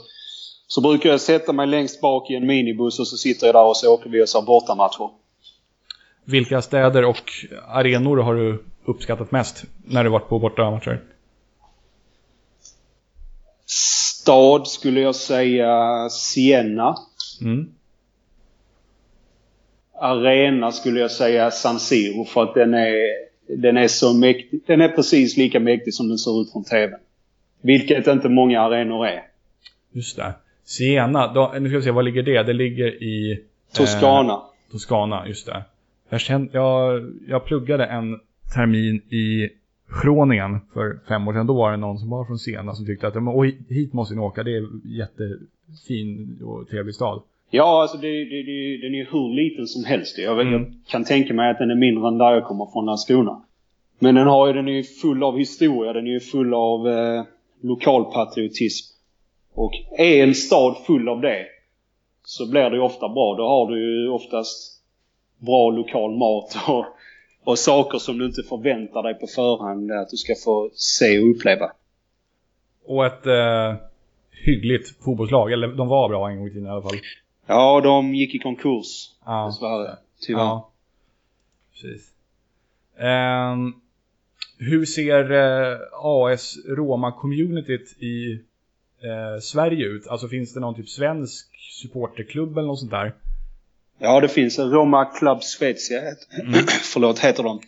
[0.67, 3.65] så brukar jag sätta mig längst bak i en minibuss och så sitter jag där
[3.65, 5.09] och så åker vi och ser bortamatcher.
[6.25, 7.33] Vilka städer och
[7.69, 11.03] arenor har du uppskattat mest när du varit på bortamatcher?
[13.67, 16.97] Stad skulle jag säga Siena.
[17.41, 17.71] Mm.
[20.01, 22.97] Arena skulle jag säga San Siro för att den är,
[23.47, 24.61] den är så mäktig.
[24.67, 26.97] Den är precis lika mäktig som den ser ut från TV.
[27.61, 29.23] Vilket inte många arenor är.
[29.93, 30.35] Just det.
[30.65, 32.43] Siena, då, nu ska vi se, var ligger det?
[32.43, 33.41] Det ligger i...
[33.75, 34.33] Toscana.
[34.33, 35.63] Eh, Toscana, just det.
[36.09, 38.21] Jag, kände, jag, jag pluggade en
[38.55, 39.49] termin i
[40.03, 41.47] Groningen för fem år sedan.
[41.47, 43.15] Då var det någon som var från Siena som tyckte att
[43.69, 47.23] hit måste ni åka, det är jättefin och trevlig stad.
[47.51, 50.19] Ja, alltså det, det, det, den är hur liten som helst.
[50.19, 50.53] Jag, mm.
[50.53, 53.43] jag kan tänka mig att den är mindre än där jag kommer från Landskrona.
[53.99, 57.25] Men den, har, den är full av historia, den är full av eh,
[57.61, 58.94] lokalpatriotism.
[59.55, 61.47] Och är en stad full av det
[62.25, 63.35] så blir det ju ofta bra.
[63.37, 64.83] Då har du ju oftast
[65.39, 66.87] bra lokal mat och,
[67.45, 71.31] och saker som du inte förväntar dig på förhand att du ska få se och
[71.31, 71.73] uppleva.
[72.87, 73.75] Och ett eh,
[74.31, 76.99] hyggligt fotbollslag, eller de var bra en gång i tiden i alla fall.
[77.47, 79.11] Ja, de gick i konkurs.
[79.25, 79.47] Ja.
[79.47, 79.97] Dessvärre.
[80.21, 80.43] Tyvärr.
[80.43, 80.71] Ja.
[81.73, 82.11] Precis.
[82.97, 83.81] Um,
[84.59, 88.41] hur ser uh, AS Roma-communityt i
[89.05, 90.07] uh, Sverige ut?
[90.07, 91.47] Alltså finns det någon typ svensk
[91.83, 93.15] supporterklubb eller något sånt där?
[93.99, 96.53] Ja, det finns en Roma Club Svezia, mm.
[96.93, 97.61] förlåt, heter de.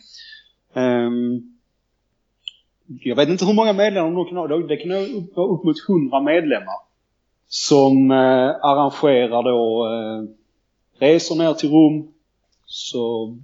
[0.73, 1.57] Um,
[2.87, 4.47] jag vet inte hur många medlemmar de kan ha.
[4.47, 4.91] Det kan
[5.35, 6.75] vara upp mot 100 medlemmar.
[7.47, 10.29] Som eh, arrangerar då eh,
[10.99, 12.13] resor ner till Rom.
[12.65, 13.35] Så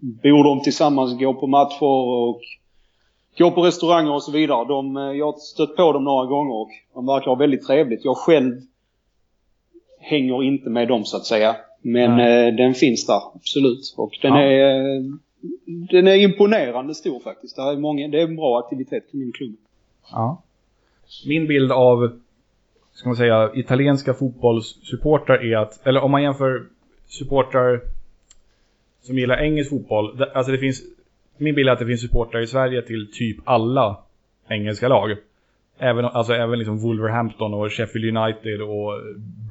[0.00, 2.40] bor de tillsammans, går på matcher och
[3.38, 4.64] går på restauranger och så vidare.
[4.68, 8.04] De, eh, jag har stött på dem några gånger och de verkar ha väldigt trevligt.
[8.04, 8.60] Jag själv
[9.98, 11.56] hänger inte med dem så att säga.
[11.82, 13.94] Men eh, den finns där, absolut.
[13.96, 14.42] Och den, ja.
[14.42, 14.78] är,
[15.66, 17.56] den är imponerande stor faktiskt.
[17.56, 19.56] Det är, många, det är en bra aktivitet kring min klubb.
[20.10, 20.42] Ja.
[21.26, 22.20] Min bild av
[22.92, 26.66] ska man säga, italienska fotbollssupportrar är att, eller om man jämför
[27.06, 27.80] supportrar
[29.02, 30.82] som gillar engelsk fotboll, alltså det finns,
[31.38, 33.96] min bild är att det finns supportrar i Sverige till typ alla
[34.48, 35.16] engelska lag.
[35.78, 38.92] Även, alltså, även liksom Wolverhampton och Sheffield United och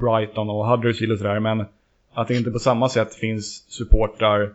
[0.01, 1.39] Brighton och Huddersfield och sådär.
[1.39, 1.65] Men
[2.13, 4.53] att det inte på samma sätt finns supportrar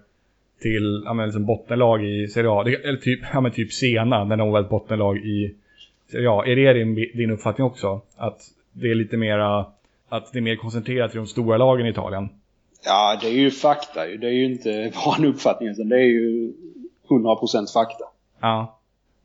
[0.63, 2.65] till ja, men liksom bottenlag i Serie A.
[2.85, 5.55] Eller typ, ja, men typ Sena när de var ett bottenlag i
[6.11, 6.45] Serie A.
[6.47, 8.01] Är det din, din uppfattning också?
[8.17, 8.41] Att
[8.73, 9.67] det är lite mera,
[10.09, 12.29] att det är mer koncentrerat till de stora lagen i Italien?
[12.85, 16.09] Ja, det är ju fakta Det är ju inte bara en uppfattning utan det är
[16.09, 16.53] ju
[17.09, 18.05] 100% fakta.
[18.41, 18.79] Ja.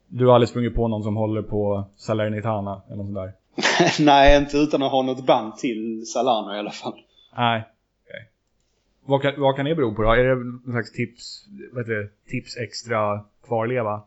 [0.08, 3.34] Du har aldrig sprungit på någon som håller på Salernitana eller något där?
[4.00, 6.94] Nej, inte utan att ha något band till Salerno i alla fall.
[7.38, 7.64] Nej.
[8.06, 8.22] Okay.
[9.06, 10.12] Vad, kan, vad kan det bero på då?
[10.12, 14.02] Är det någon slags tips, vad heter det, tips extra kvarleva?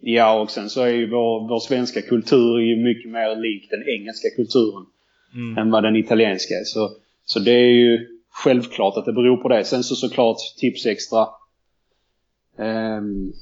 [0.00, 3.88] Ja, och sen så är ju vår, vår svenska kultur ju mycket mer lik den
[3.88, 4.86] engelska kulturen
[5.34, 5.58] mm.
[5.58, 6.64] än vad den italienska är.
[6.64, 6.90] Så,
[7.24, 9.64] så det är ju självklart att det beror på det.
[9.64, 11.26] Sen så såklart tips extra.
[12.56, 13.32] Um,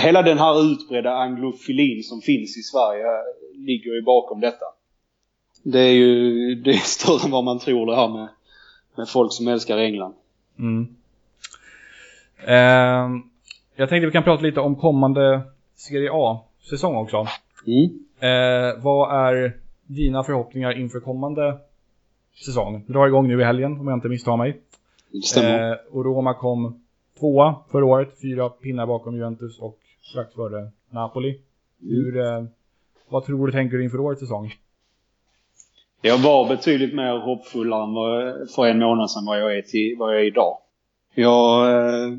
[0.00, 3.04] hela den här utbredda anglofilin som finns i Sverige
[3.54, 4.66] ligger ju bakom detta.
[5.62, 8.28] Det är ju det är större än vad man tror det här med,
[8.96, 10.14] med folk som älskar England.
[10.58, 10.88] Mm.
[12.48, 13.22] Uh,
[13.76, 15.40] jag tänkte vi kan prata lite om kommande
[15.74, 17.26] Serie A-säsong också.
[17.66, 17.84] Mm.
[18.22, 21.58] Uh, vad är dina förhoppningar inför kommande
[22.44, 22.84] säsong?
[22.86, 24.60] Drar igång nu i helgen om jag inte misstar mig.
[25.12, 25.70] Det stämmer.
[25.70, 26.80] Uh, och Roma kom
[27.18, 31.28] tvåa förra året, fyra pinnar bakom Juventus och strax före Napoli.
[31.28, 31.94] Mm.
[31.94, 32.44] Hur, eh,
[33.08, 34.54] vad tror du tänker du inför årets säsong?
[36.00, 37.82] Jag var betydligt mer hoppfullare
[38.30, 40.58] än för en månad sedan vad jag är, till, vad jag är idag.
[41.14, 42.12] Jag eh,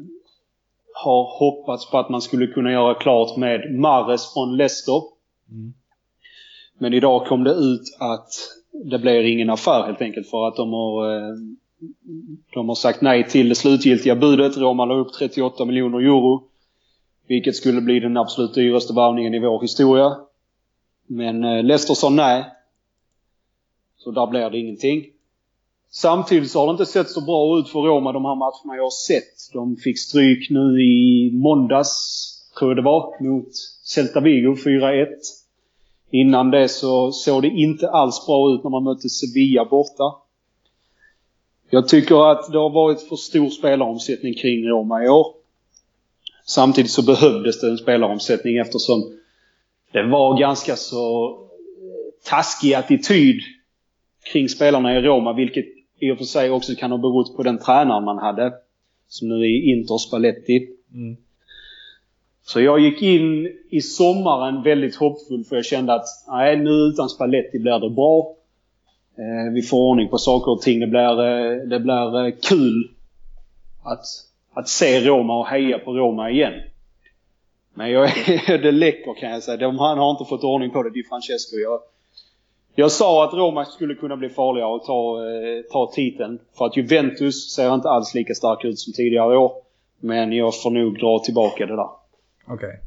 [1.04, 5.02] har hoppats på att man skulle kunna göra klart med Mares från Leicester.
[5.50, 5.74] Mm.
[6.78, 8.30] Men idag kom det ut att
[8.72, 11.36] det blir ingen affär helt enkelt för att de har eh,
[12.54, 14.58] de har sagt nej till det slutgiltiga budet.
[14.58, 16.44] Roma la upp 38 miljoner euro.
[17.28, 20.16] Vilket skulle bli den absolut dyraste varvningen i vår historia.
[21.08, 22.46] Men eh, Leicester sa nej.
[23.98, 25.06] Så där blir det ingenting.
[25.92, 28.84] Samtidigt så har det inte sett så bra ut för Roma de här matcherna jag
[28.84, 29.54] har sett.
[29.54, 31.94] De fick stryk nu i måndags,
[32.60, 35.08] tror jag det var, mot Celta Vigo 4-1.
[36.12, 40.27] Innan det så såg det inte alls bra ut när man mötte Sevilla borta.
[41.70, 45.34] Jag tycker att det har varit för stor spelaromsättning kring Roma i år.
[46.46, 49.18] Samtidigt så behövdes det en spelaromsättning eftersom
[49.92, 53.42] det var ganska så eh, taskig attityd
[54.32, 55.66] kring spelarna i Roma, vilket
[56.00, 58.54] i och för sig också kan ha berott på den tränaren man hade.
[59.08, 60.70] Som nu är Inter Spalletti.
[60.94, 61.18] Mm.
[62.44, 67.10] Så jag gick in i sommaren väldigt hoppfull för jag kände att nej, nu utan
[67.10, 68.37] Spalletti blir det bra.
[69.18, 70.80] Eh, vi får ordning på saker och ting.
[70.80, 72.92] Det blir, eh, det blir eh, kul
[73.84, 74.06] att,
[74.54, 76.54] att se Roma och heja på Roma igen.
[77.74, 78.10] Men jag,
[78.48, 79.58] det läcker kan jag säga.
[79.58, 81.58] De, han har inte fått ordning på det, Di Francesco.
[81.58, 81.80] Jag,
[82.76, 86.40] jag sa att Roma skulle kunna bli farliga och ta, eh, ta titeln.
[86.58, 89.52] För att Juventus ser inte alls lika stark ut som tidigare år.
[90.00, 91.90] Men jag får nog dra tillbaka det där.
[92.48, 92.56] Okej.
[92.56, 92.78] Okay.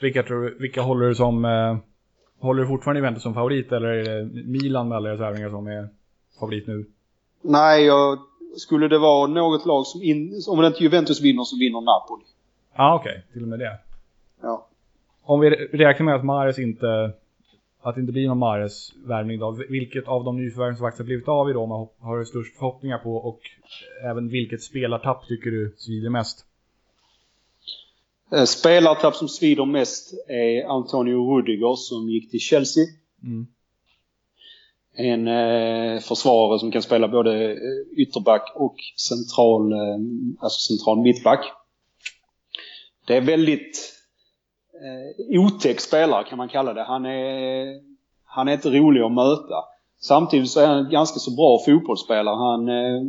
[0.00, 0.24] Vilka,
[0.58, 1.76] vilka håller du som eh,
[2.38, 5.66] Håller du fortfarande Juventus som favorit eller är det Milan med alla deras värvningar som
[5.66, 5.88] är
[6.40, 6.86] favorit nu?
[7.42, 8.18] Nej, jag,
[8.56, 12.24] skulle det vara något lag som in, om det inte Juventus vinner så vinner Napoli.
[12.76, 13.10] Ja, ah, okej.
[13.10, 13.22] Okay.
[13.32, 13.78] Till och med det.
[14.42, 14.66] Ja.
[15.22, 17.12] Om vi räknar med att Mares inte
[17.86, 19.58] att det inte blir någon Mares värvning då.
[19.68, 22.98] Vilket av de nyförvärven som faktiskt har blivit av i Roma har du störst förhoppningar
[22.98, 23.40] på och
[24.04, 26.45] även vilket spelartapp tycker du svider mest?
[28.32, 32.84] Eh, spelartapp som svider mest är Antonio Rudiger som gick till Chelsea.
[33.22, 33.46] Mm.
[34.98, 37.58] En eh, försvarare som kan spela både eh,
[37.96, 38.76] ytterback och
[39.08, 39.98] central, eh,
[40.40, 41.52] alltså central mittback.
[43.06, 43.92] Det är väldigt
[44.74, 46.84] eh, otäck spelare kan man kalla det.
[46.84, 47.66] Han är,
[48.24, 49.64] han är inte rolig att möta.
[50.00, 52.36] Samtidigt så är han en ganska så bra fotbollsspelare.
[52.36, 53.02] Han, eh,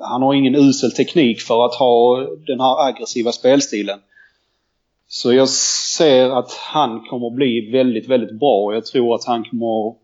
[0.00, 3.98] han har ingen usel teknik för att ha den här aggressiva spelstilen.
[5.14, 9.44] Så jag ser att han kommer bli väldigt, väldigt bra och jag tror att han
[9.44, 9.94] kommer...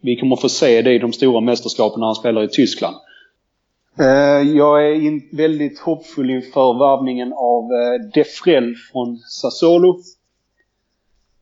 [0.00, 2.96] Vi kommer få se det i de stora mästerskapen när han spelar i Tyskland.
[3.98, 10.00] Eh, jag är väldigt hoppfull inför värvningen av eh, Defrell från Sassuolo.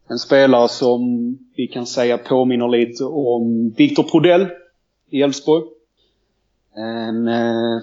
[0.08, 4.46] En spelare som vi kan säga påminner lite om Victor Prodell
[5.10, 5.64] i Elfsborg.
[6.76, 7.80] En, eh,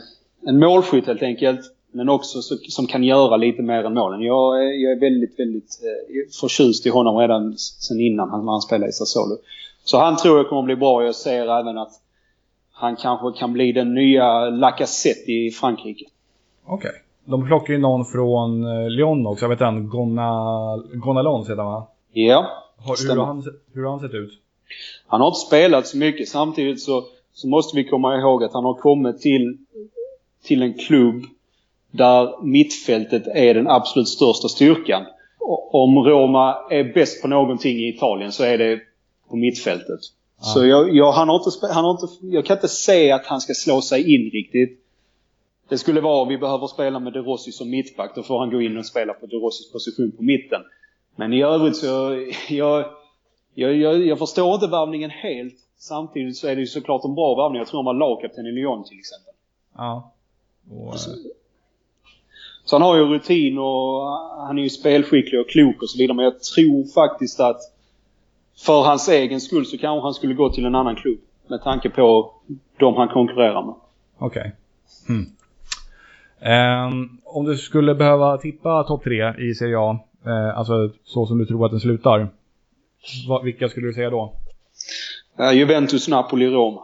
[0.47, 1.61] en målskytt helt enkelt.
[1.97, 4.21] Men också så, som kan göra lite mer än målen.
[4.21, 8.89] Jag, jag är väldigt, väldigt eh, förtjust i honom redan sen innan han, han spelade
[8.89, 9.37] i Sassuolo.
[9.83, 11.03] Så han tror jag kommer bli bra.
[11.03, 11.91] Jag ser även att
[12.71, 16.05] han kanske kan bli den nya Lacazette i Frankrike.
[16.65, 16.89] Okej.
[16.89, 17.01] Okay.
[17.25, 19.45] De plockar ju någon från eh, Lyon också.
[19.45, 19.97] Jag vet inte,
[20.97, 21.87] Gonalons heter han va?
[22.11, 22.63] Ja.
[22.87, 23.15] Hur, Stämmer.
[23.15, 24.31] har han, hur har han sett ut?
[25.07, 26.29] Han har inte spelat så mycket.
[26.29, 29.57] Samtidigt så, så måste vi komma ihåg att han har kommit till,
[30.43, 31.23] till en klubb
[31.91, 35.05] där mittfältet är den absolut största styrkan.
[35.71, 38.79] Om Roma är bäst på någonting i Italien så är det
[39.29, 39.99] på mittfältet.
[40.39, 43.41] Så jag, jag, han har inte, han har inte, jag kan inte se att han
[43.41, 44.83] ska slå sig in riktigt.
[45.69, 48.15] Det skulle vara vi behöver spela med De Rossi som mittback.
[48.15, 50.61] Då får han gå in och spela på De Rossis position på mitten.
[51.15, 52.85] Men i övrigt så, jag,
[53.53, 55.55] jag, jag, jag förstår inte värvningen helt.
[55.77, 57.59] Samtidigt så är det ju såklart en bra värvning.
[57.59, 59.33] Jag tror han var lagkapten i Lyon till exempel.
[59.77, 60.13] Ja.
[60.69, 60.99] Och, eh,
[62.67, 64.01] Så han har ju rutin och
[64.47, 66.15] han är ju spelskicklig och klok och så vidare.
[66.15, 67.57] Men jag tror faktiskt att
[68.65, 71.19] för hans egen skull så kanske han skulle gå till en annan klubb.
[71.47, 72.33] Med tanke på
[72.77, 73.75] de han konkurrerar med.
[74.17, 74.55] Okej.
[75.07, 75.25] Hmm.
[76.39, 81.37] Ehm, om du skulle behöva tippa topp tre i Serie A, eh, alltså så som
[81.37, 82.27] du tror att den slutar.
[83.29, 84.33] Va, vilka skulle du säga då?
[85.39, 86.81] Uh, Juventus, Napoli, Roma.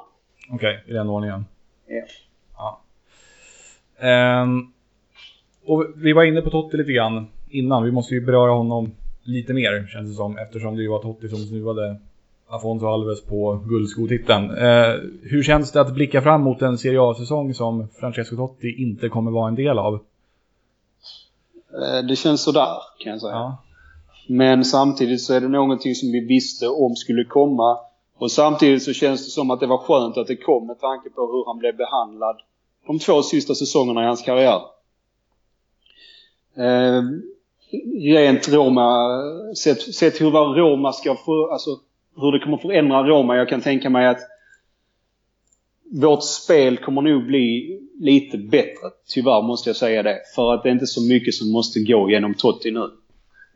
[0.49, 1.45] Okej, i den ordningen.
[1.87, 2.03] Ja.
[2.57, 2.81] Ja.
[4.07, 4.73] Ehm,
[5.65, 7.83] och vi var inne på Totti lite grann innan.
[7.83, 8.91] Vi måste ju beröra honom
[9.23, 10.37] lite mer känns det som.
[10.37, 11.95] Eftersom det ju var Totti som snuvade
[12.47, 14.49] Afonso Alves på guldskotiteln.
[14.49, 19.09] Eh, hur känns det att blicka fram mot en Serie A-säsong som Francesco Totti inte
[19.09, 19.93] kommer vara en del av?
[21.73, 23.33] Eh, det känns sådär kan jag säga.
[23.33, 23.57] Ja.
[24.27, 27.77] Men samtidigt så är det någonting som vi visste om skulle komma.
[28.17, 31.09] Och samtidigt så känns det som att det var skönt att det kom med tanke
[31.09, 32.35] på hur han blev behandlad
[32.87, 34.61] de två sista säsongerna i hans karriär.
[36.55, 37.03] Eh,
[38.01, 39.09] rent Roma,
[39.55, 41.69] sett, sett hur vad Roma ska få, alltså
[42.15, 43.35] hur det kommer förändra Roma.
[43.35, 44.19] Jag kan tänka mig att
[45.91, 48.89] vårt spel kommer nog bli lite bättre.
[49.07, 50.19] Tyvärr måste jag säga det.
[50.35, 52.89] För att det är inte så mycket som måste gå genom Totti nu.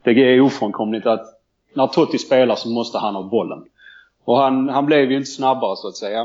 [0.03, 1.41] Det är ofrånkomligt att
[1.73, 3.63] när Totti spelar så måste han ha bollen.
[4.23, 6.21] Och han, han blev ju inte snabbare så att säga.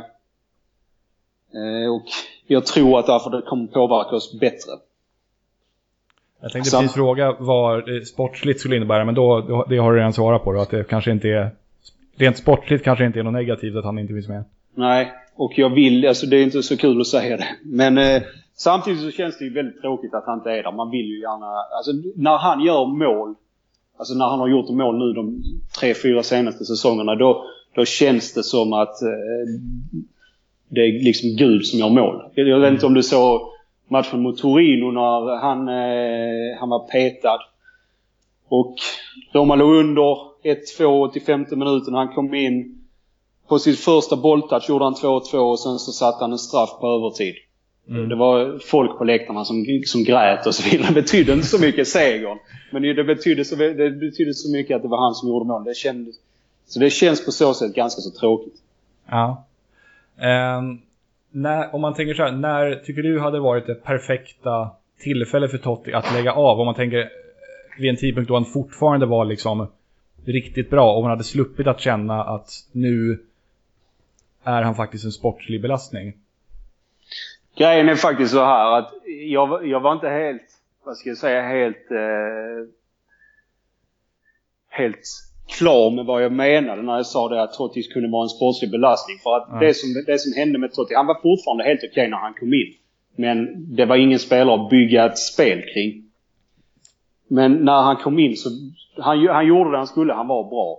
[1.54, 2.02] Eh, och
[2.46, 4.72] jag tror att därför det kommer påverka oss bättre.
[6.42, 10.12] Jag tänkte Så- precis fråga vad sportsligt skulle innebära, men då, det har du redan
[10.12, 11.50] svarat på då, att det kanske inte är...
[12.16, 14.44] Rent sportsligt kanske inte är något negativt att han inte finns med.
[14.74, 17.46] Nej, och jag vill, alltså det är inte så kul att säga det.
[17.64, 18.22] Men eh,
[18.56, 20.72] samtidigt så känns det ju väldigt tråkigt att han inte är där.
[20.72, 23.34] Man vill ju gärna, alltså när han gör mål,
[23.98, 25.42] alltså när han har gjort mål nu de
[25.80, 29.08] tre, fyra senaste säsongerna, då, då känns det som att eh,
[30.68, 32.22] det är liksom Gud som gör mål.
[32.34, 33.40] Jag, jag vet inte om du såg
[33.92, 37.40] matchen mot Torino när han, eh, han var petad.
[38.48, 38.74] Och
[39.32, 41.94] Roma låg under 1-2 till femte minuten.
[41.94, 42.78] Han kom in.
[43.48, 46.86] På sitt första bolltouch gjorde han 2-2 och sen så satte han en straff på
[46.86, 47.34] övertid.
[48.08, 50.88] Det var folk på läktarna som, som grät och så vidare.
[50.88, 52.38] Det betydde inte så mycket segern.
[52.72, 55.64] Men det betydde, så, det betydde så mycket att det var han som gjorde mål.
[55.64, 56.14] Det kändes,
[56.66, 58.54] så det känns på så sätt ganska så tråkigt.
[59.10, 59.44] Ja.
[60.20, 60.78] Ehm,
[61.32, 65.58] när, om man tänker så här, när tycker du hade varit det perfekta tillfälle för
[65.58, 66.60] Totti att lägga av?
[66.60, 67.06] Om man tänker eh,
[67.78, 69.66] vid en tidpunkt då han fortfarande var liksom
[70.24, 73.18] riktigt bra och man hade sluppit att känna att nu
[74.44, 76.12] är han faktiskt en sportslig belastning.
[77.56, 78.92] Grejen är faktiskt så här att
[79.26, 80.42] jag, var- jag var inte helt,
[80.84, 81.90] vad ska jag säga, helt...
[81.90, 82.68] Eh,
[84.68, 85.06] helt
[85.58, 88.70] klar med vad jag menade när jag sa det att Totti kunde vara en sportslig
[88.70, 89.18] belastning.
[89.22, 89.58] För att Ja.
[89.66, 92.54] det, som, det som hände med Totti, han var fortfarande helt okej när han kom
[92.54, 92.72] in.
[93.16, 93.36] Men
[93.76, 96.04] det var ingen spelare att bygga ett spel kring.
[97.28, 98.48] Men när han kom in så,
[99.02, 100.78] han, han gjorde det han skulle, han var bra.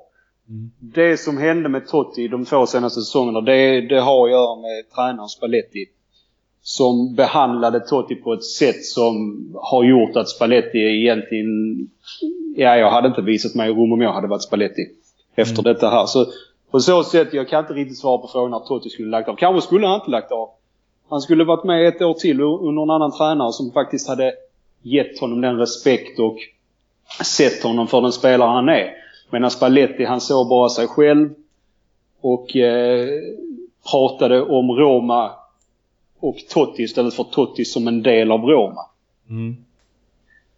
[0.79, 4.89] Det som hände med Totti de två senaste säsongerna, det, det har att göra med
[4.95, 5.86] tränaren Spalletti.
[6.63, 11.47] Som behandlade Totti på ett sätt som har gjort att Spalletti egentligen...
[12.56, 14.82] Ja, jag hade inte visat mig i rum om jag hade varit Spalletti.
[15.36, 16.06] Efter detta här.
[16.06, 16.26] Så
[16.71, 19.36] på så sätt, jag kan inte riktigt svara på frågan när Totti skulle lagt av.
[19.36, 20.49] Kanske skulle han inte lagt av.
[21.10, 24.34] Han skulle varit med ett år till under en annan tränare som faktiskt hade
[24.82, 26.38] gett honom den respekt och
[27.23, 28.93] sett honom för den spelare han är.
[29.30, 31.30] Medan Spalletti, han såg bara sig själv
[32.21, 33.08] och eh,
[33.91, 35.32] pratade om Roma
[36.24, 38.82] och Totti istället för Totti som en del av Roma.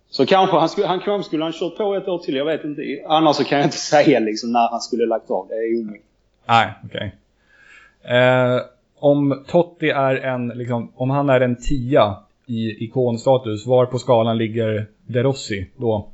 [0.09, 2.63] Så kanske han skulle, han kanske skulle han kört på ett år till, jag vet
[2.63, 2.82] inte.
[3.07, 5.47] Annars så kan jag inte säga liksom när han skulle lagt av.
[5.47, 6.05] Det är omöjligt.
[6.45, 7.16] Nej, okej.
[8.03, 8.61] Eh,
[8.99, 14.38] om Totti är en, liksom, om han är en tia i ikonstatus, var på skalan
[14.38, 16.07] ligger De Rossi då?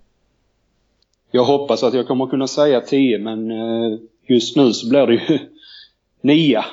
[1.32, 5.14] Jag hoppas att jag kommer kunna säga 10 men eh, just nu så blir det
[5.14, 5.39] ju
[6.22, 6.64] 9.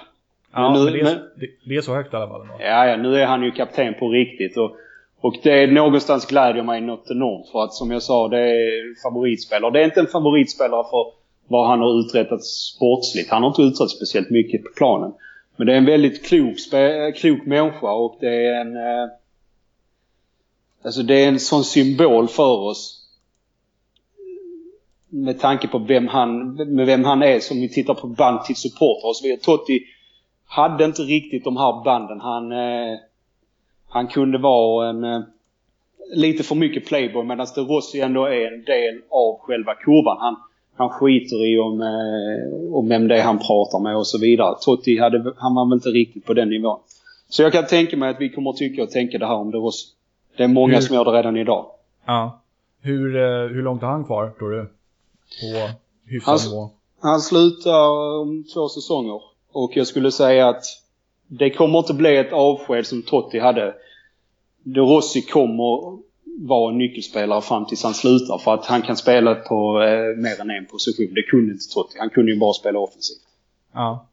[0.52, 1.22] Ja, Men nu- det, är, men-
[1.64, 2.46] det, är så högt i alla fall.
[2.60, 4.56] Ja, ja, nu är han ju kapten på riktigt.
[4.56, 4.76] Och,
[5.20, 7.48] och det är någonstans glädjer mig något enormt.
[7.48, 9.70] För att som jag sa, det är favoritspelare.
[9.72, 11.12] Det är inte en favoritspelare för
[11.48, 13.30] vad han har uträttat sportsligt.
[13.30, 15.12] Han har inte uträttat speciellt mycket på planen.
[15.56, 16.56] Men det är en väldigt klok,
[17.16, 18.76] klok människa och det är en...
[18.76, 19.08] Eh,
[20.84, 22.94] alltså det är en sån symbol för oss.
[25.08, 28.56] Med tanke på vem han, med vem han är som vi tittar på band till
[28.56, 29.40] supportrar och så vidare.
[29.40, 29.80] Totti
[30.48, 32.20] hade inte riktigt de här banden.
[32.20, 32.98] Han, eh,
[33.88, 35.20] han kunde vara en eh,
[36.14, 40.16] lite för mycket playboy medan De Rossi ändå är en del av själva kurvan.
[40.20, 40.36] Han,
[40.76, 44.56] han skiter i om, eh, om vem det är han pratar med och så vidare.
[44.60, 46.80] Totti hade, han var väl inte riktigt på den nivån.
[47.28, 49.50] Så jag kan tänka mig att vi kommer att tycka och tänka det här om
[49.50, 49.88] De Rossi.
[50.36, 51.66] Det är många hur, som gör det redan idag.
[52.06, 52.40] Ja.
[52.80, 54.64] Hur, eh, hur långt har han kvar, tror du?
[54.64, 55.70] På
[56.06, 56.70] hyfsad nivå?
[57.00, 57.88] Han slutar
[58.20, 59.20] om två säsonger.
[59.52, 60.64] Och jag skulle säga att
[61.26, 63.74] det kommer inte bli ett avsked som Totti hade.
[64.62, 65.98] De Rossi kommer
[66.40, 70.40] vara en nyckelspelare fram tills han slutar för att han kan spela på eh, mer
[70.40, 71.14] än en position.
[71.14, 71.98] Det kunde inte Totti.
[71.98, 73.18] Han kunde ju bara spela offensivt.
[73.72, 74.06] Ja.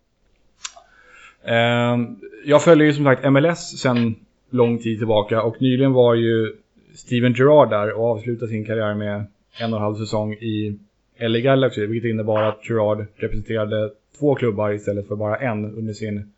[1.44, 1.98] Eh,
[2.46, 4.16] jag följer ju som sagt MLS sedan
[4.50, 6.56] lång tid tillbaka och nyligen var ju
[6.96, 9.26] Steven Gerrard där och avslutade sin karriär med
[9.60, 10.80] en och en halv säsong i
[11.20, 16.34] LA Galaxy, vilket innebar att Gerrard representerade två klubbar istället för bara en under sin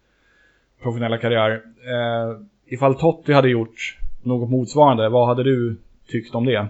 [0.82, 1.52] professionella karriär.
[1.52, 5.76] Eh, ifall Totti hade gjort något motsvarande, vad hade du
[6.08, 6.68] tyckt om det?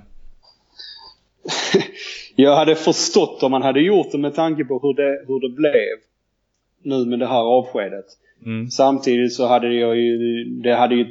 [2.36, 5.50] jag hade förstått om man hade gjort det med tanke på hur det, hur det
[5.50, 5.98] blev
[6.84, 8.06] nu med det här avskedet.
[8.46, 8.70] Mm.
[8.70, 11.06] Samtidigt så hade jag ju, det hade ju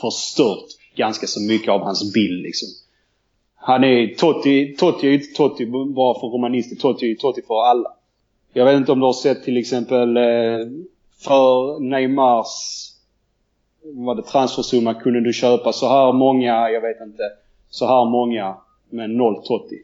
[0.00, 0.66] förstört
[0.96, 2.68] ganska så mycket av hans bild liksom.
[3.54, 6.76] Han är Totti, Totti är ju inte Totti bara för romanister.
[6.76, 7.92] Totti är ju Totti för alla.
[8.56, 10.66] Jag vet inte om du har sett till exempel eh,
[11.24, 12.46] för Neymars
[13.82, 17.22] vad det transfersumma kunde du köpa så här många, jag vet inte,
[17.70, 18.56] så här många
[18.90, 19.82] med noll Totti.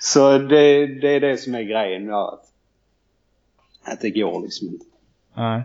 [0.00, 2.14] Så det, det är det som är grejen.
[2.14, 2.44] Att,
[3.84, 4.84] att det går liksom inte.
[5.34, 5.62] Nej.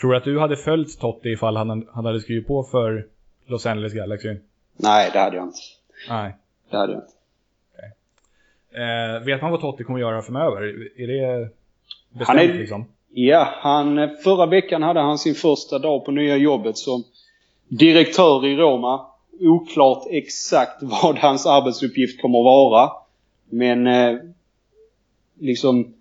[0.00, 3.06] Tror du att du hade följt Totti ifall han, han hade skrivit på för
[3.46, 4.36] Los Angeles Galaxy?
[4.76, 5.58] Nej, det hade jag inte.
[6.08, 6.36] Nej.
[6.70, 7.11] Det hade jag inte.
[8.74, 10.62] Eh, vet man vad Totti kommer göra framöver?
[10.96, 11.48] Är det
[12.08, 12.84] bestämt han är, liksom?
[13.14, 17.04] Ja, han, förra veckan hade han sin första dag på nya jobbet som
[17.68, 19.06] direktör i Roma.
[19.40, 22.90] Oklart exakt vad hans arbetsuppgift kommer att vara.
[23.50, 24.16] Men eh,
[25.40, 25.94] liksom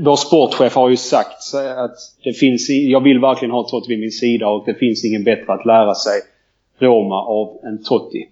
[0.00, 4.12] vår sportchef har ju sagt att det finns, jag vill verkligen ha Totti vid min
[4.12, 6.20] sida och det finns ingen bättre att lära sig
[6.78, 8.28] Roma av än Totti.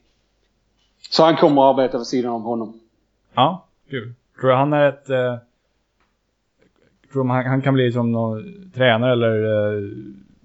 [1.10, 2.80] Så han kommer att arbeta vid sidan av honom.
[3.36, 4.14] Ja, kul.
[4.40, 5.10] Tror du han är ett...
[5.10, 5.36] Eh,
[7.12, 9.82] tror du han, han, kan bli som någon tränare eller eh,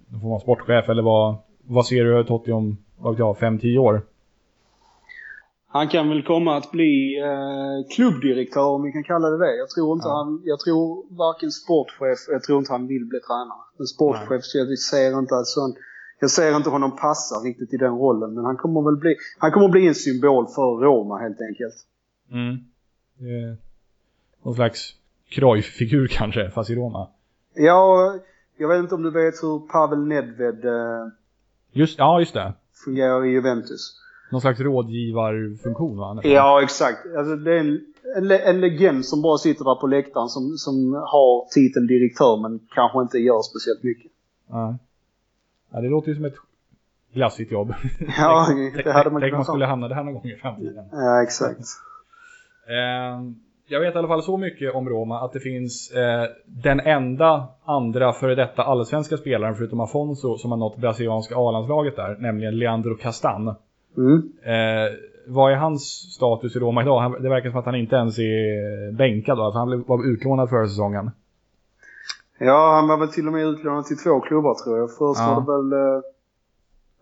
[0.07, 1.35] någon form av sportchef eller vad,
[1.67, 4.01] vad ser du Totti om, vad vet jag, 5-10 år?
[5.67, 9.57] Han kan väl komma att bli eh, klubbdirektör om vi kan kalla det det.
[9.57, 10.15] Jag tror inte ja.
[10.15, 13.63] han, jag tror varken sportchef, jag tror inte han vill bli tränare.
[13.79, 15.75] En sportchef, så jag ser inte att sån,
[16.19, 18.33] jag ser inte honom passa riktigt i den rollen.
[18.33, 21.75] Men han kommer väl bli, han kommer bli en symbol för Roma helt enkelt.
[22.31, 22.70] Mm.
[23.21, 23.57] Eh,
[24.43, 24.95] någon slags
[25.29, 27.07] Cruyff-figur kanske, fast i Roma.
[27.53, 28.15] Ja,
[28.57, 31.07] jag vet inte om du vet hur Pavel Nedved eh,
[31.71, 32.53] just, ja, just det.
[32.85, 33.97] fungerar i Juventus.
[34.31, 36.21] Någon slags rådgivarfunktion va?
[36.23, 36.99] Ja, exakt.
[37.17, 37.79] Alltså, det är en,
[38.15, 42.59] en, en legend som bara sitter där på läktaren som, som har titeln direktör men
[42.75, 44.11] kanske inte gör speciellt mycket.
[44.49, 44.77] Ja.
[45.71, 46.35] ja det låter ju som ett
[47.13, 47.73] glassigt jobb.
[48.17, 48.47] Ja,
[48.83, 50.85] det hade man Tänk man skulle hamna där någon gång i framtiden.
[50.91, 51.65] Ja, exakt.
[52.67, 53.31] Eh,
[53.67, 57.47] jag vet i alla fall så mycket om Roma att det finns eh, den enda
[57.65, 62.95] andra före detta allsvenska spelaren förutom Afonso som har nått brasilianska A-landslaget där, nämligen Leandro
[62.95, 63.55] Castan.
[63.97, 64.31] Mm.
[64.43, 64.93] Eh,
[65.27, 65.83] vad är hans
[66.13, 66.99] status i Roma idag?
[66.99, 70.49] Han, det verkar som att han inte ens är bänkad då, alltså han var utlånad
[70.49, 71.11] förra säsongen.
[72.39, 74.89] Ja, han var väl till och med utlånad till två klubbar tror jag.
[74.89, 75.33] Först ja.
[75.33, 75.95] var det väl...
[75.95, 76.01] Eh,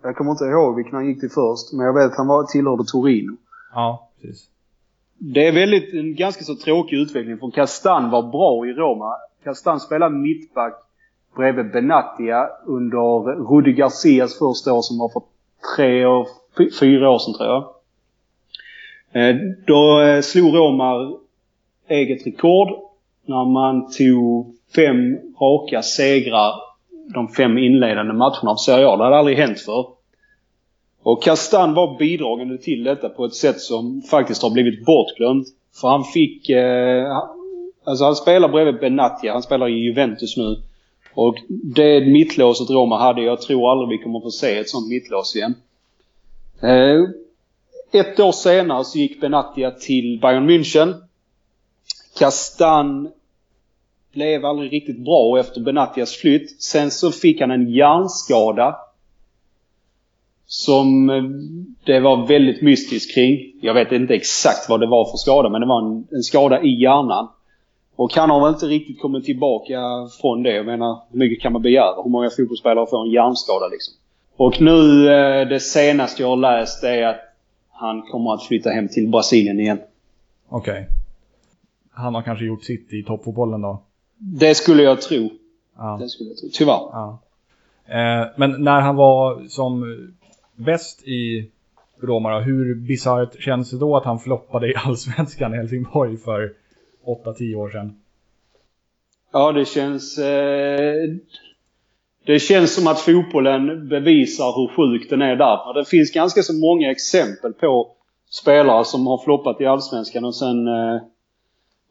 [0.03, 2.43] jag kommer inte ihåg vilken han gick till först, men jag vet att han var,
[2.43, 3.37] tillhörde Torino.
[3.73, 4.47] Ja, precis.
[5.21, 9.15] Det är väldigt, en ganska så tråkig utveckling för Castan var bra i Roma.
[9.43, 10.73] Castan spelade mittback
[11.35, 12.99] bredvid Benatia under
[13.55, 15.21] Rudi Garcias första år som var för
[15.75, 16.27] tre år,
[16.79, 17.69] fyra år sedan tror jag.
[19.11, 19.35] Eh,
[19.67, 21.13] då eh, slog Roma
[21.87, 22.67] eget rekord
[23.25, 26.53] när man tog fem raka segrar
[27.13, 28.97] de fem inledande matcherna av Serie A.
[28.97, 29.98] Det hade aldrig hänt förr.
[31.03, 35.47] Och Kastan var bidragande till detta på ett sätt som faktiskt har blivit bortglömt.
[35.81, 36.49] För han fick...
[36.49, 37.17] Eh,
[37.83, 39.33] alltså han spelar bredvid Benatia.
[39.33, 40.61] Han spelar i Juventus nu.
[41.13, 45.35] Och det mittlåset Roma hade, jag tror aldrig vi kommer få se ett sånt mittlås
[45.35, 45.55] igen.
[46.61, 47.09] Eh,
[47.91, 50.93] ett år senare så gick Benatia till Bayern München.
[52.19, 53.11] Castan
[54.13, 56.61] blev aldrig riktigt bra efter Benatias flytt.
[56.61, 58.75] Sen så fick han en hjärnskada.
[60.51, 61.23] Som eh,
[61.85, 63.53] det var väldigt mystiskt kring.
[63.61, 66.61] Jag vet inte exakt vad det var för skada men det var en, en skada
[66.61, 67.27] i hjärnan.
[67.95, 69.79] Och han har väl inte riktigt kommit tillbaka
[70.21, 70.55] från det.
[70.55, 72.03] Jag menar, hur mycket kan man begära?
[72.03, 73.93] Hur många fotbollsspelare får en hjärnskada liksom?
[74.35, 77.19] Och nu, eh, det senaste jag har läst är att
[77.71, 79.79] han kommer att flytta hem till Brasilien igen.
[80.49, 80.71] Okej.
[80.71, 80.85] Okay.
[81.91, 83.81] Han har kanske gjort sitt i toppfotbollen då?
[84.17, 85.29] Det skulle jag tro.
[85.77, 85.97] Ja.
[86.01, 86.49] Det skulle jag tro.
[86.53, 86.73] Tyvärr.
[86.91, 87.19] Ja.
[87.85, 89.83] Eh, men när han var som
[90.59, 91.49] bäst i
[92.01, 96.53] Roma då, hur bisarrt känns det då att han floppade i Allsvenskan i Helsingborg för
[97.05, 97.99] 8-10 år sedan?
[99.31, 100.17] Ja, det känns...
[100.17, 101.09] Eh,
[102.25, 105.73] det känns som att fotbollen bevisar hur sjuk den är där.
[105.73, 107.91] Det finns ganska så många exempel på
[108.29, 110.67] spelare som har floppat i Allsvenskan och sen...
[110.67, 111.01] Eh,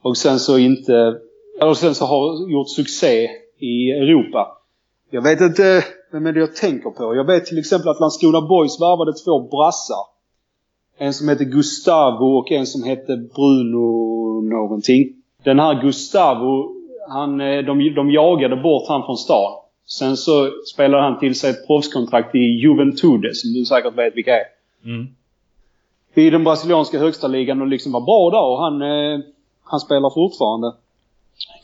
[0.03, 1.21] och sen så inte...
[1.61, 4.57] Eller sen så har gjort succé i Europa.
[5.11, 7.16] Jag vet inte vem är det jag tänker på.
[7.16, 10.04] Jag vet till exempel att Landskrona Boys värvade två brassar.
[10.98, 15.09] En som hette Gustavo och en som hette Bruno någonting.
[15.44, 16.74] Den här Gustavo,
[17.09, 19.52] han, eh, de, de jagade bort han från stan.
[19.86, 24.36] Sen så spelade han till sig ett proffskontrakt i Juventude, som du säkert vet vilka
[24.36, 24.44] är.
[24.84, 25.06] Mm.
[26.14, 29.20] I den brasilianska högsta ligan och liksom var bra där och han, eh,
[29.64, 30.72] han spelar fortfarande.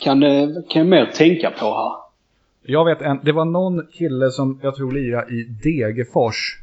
[0.01, 2.04] Kan, eh, kan jag mer tänka på här.
[2.67, 6.61] Jag vet en, det var någon kille som jag tror lirade i Degerfors.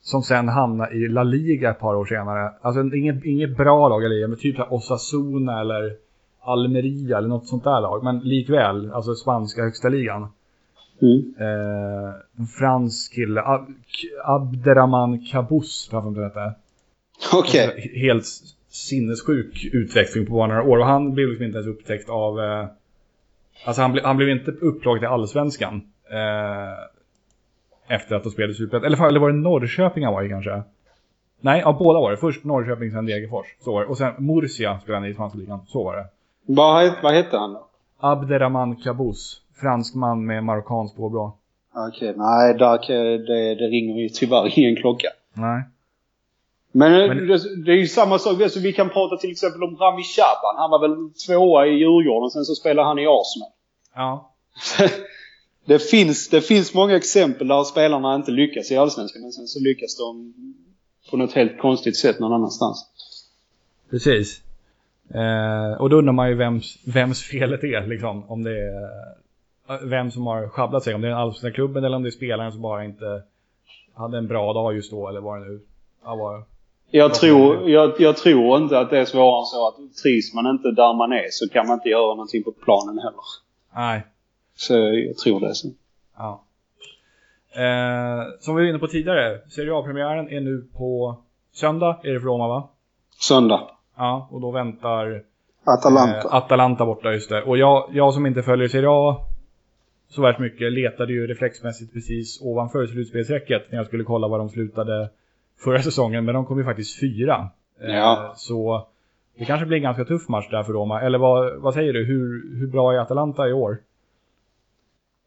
[0.00, 2.52] Som sen hamnade i La Liga ett par år senare.
[2.60, 5.92] Alltså inget, inget bra lag i ligan, men typ Osasuna eller
[6.40, 8.04] Almeria eller något sånt där lag.
[8.04, 10.28] Men likväl, alltså spanska högsta ligan.
[11.02, 11.34] Mm.
[11.38, 13.66] Eh, en fransk kille, Ab
[14.24, 16.52] Abderrahman Kabous, jag det hette.
[17.32, 17.68] Okej.
[17.68, 18.00] Okay.
[18.00, 18.26] Helt
[18.68, 20.78] sinnessjuk utveckling på bara några år.
[20.78, 22.40] Och han blev liksom inte ens upptäckt av...
[22.40, 22.66] Eh,
[23.64, 25.82] alltså han, ble, han blev inte upplagd i Allsvenskan.
[26.10, 28.84] Eh, efter att de spelade Superettan.
[28.84, 30.62] Eller, eller var det Norrköping han var i kanske?
[31.40, 32.16] Nej, ja, båda var det.
[32.16, 33.46] Först Norrköping, sen Degerfors.
[33.60, 33.86] Så var det.
[33.86, 35.60] Och sen Murcia spelade han i spanska ligan.
[35.66, 36.06] Så var det.
[36.46, 37.66] Vad, vad hette han då?
[37.98, 39.42] Abderrahman Kabous.
[39.60, 41.32] Fransman med marockanskt påbrå.
[41.74, 42.78] Okej, okay, nej där,
[43.26, 45.08] det, det ringer ju tyvärr ingen klocka.
[45.34, 45.62] Nej.
[46.72, 47.26] Men, Men
[47.64, 48.42] det, är ju samma sak.
[48.42, 50.56] Alltså, vi kan prata till exempel om Rami Shaban.
[50.56, 53.50] Han var väl tvåa i Djurgården, sen så spelade han i Arsenal.
[53.94, 54.32] Ja.
[55.64, 59.60] det, finns, det finns många exempel där spelarna inte lyckas i Allsvenskan, men sen så
[59.60, 60.34] lyckas de
[61.10, 62.86] på något helt konstigt sätt någon annanstans.
[63.90, 64.42] Precis.
[65.14, 68.30] Eh, och då undrar man ju vems, vems felet är liksom.
[68.30, 68.90] Om det är
[69.82, 70.94] vem som har sjabblat sig.
[70.94, 73.22] Om det är den allsvenska klubben eller om det är spelaren som bara inte
[73.94, 75.60] hade en bra dag just då eller vad det nu
[76.02, 76.44] var.
[76.90, 80.46] Jag tror, jag, jag, tror inte att det är svårare än så att trivs man
[80.46, 83.20] inte där man är så kan man inte göra någonting på planen heller.
[83.74, 84.06] Nej.
[84.56, 85.68] Så jag tror det så.
[86.16, 86.42] Ja.
[87.52, 91.16] Eh, som vi var inne på tidigare, Serie A-premiären är nu på
[91.52, 92.68] söndag, är det för Roma va?
[93.20, 93.70] Söndag.
[93.96, 95.22] Ja, och då väntar
[95.64, 96.28] Atalanta.
[96.28, 97.42] Eh, Atalanta borta, just det.
[97.42, 99.16] Och jag, jag som inte följer Serie A
[100.08, 104.48] så värst mycket letade ju reflexmässigt precis ovanför slutspelsräcket när jag skulle kolla var de
[104.48, 105.10] slutade
[105.64, 106.24] förra säsongen.
[106.24, 107.48] Men de kom ju faktiskt fyra.
[107.80, 108.32] Eh, ja.
[108.36, 108.86] Så
[109.38, 111.00] det kanske blir en ganska tuff match där för Roma.
[111.00, 112.04] Eller vad, vad säger du?
[112.04, 113.78] Hur, hur bra är Atalanta i år?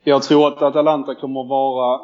[0.03, 2.01] Jag tror att Atalanta kommer vara,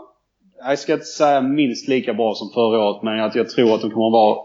[0.57, 3.82] jag ska inte säga minst lika bra som förra året, men att jag tror att
[3.82, 4.39] de kommer vara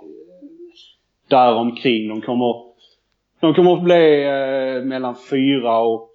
[1.28, 2.08] där omkring.
[2.08, 2.54] De kommer,
[3.40, 6.10] de kommer att bli eh, mellan fyra och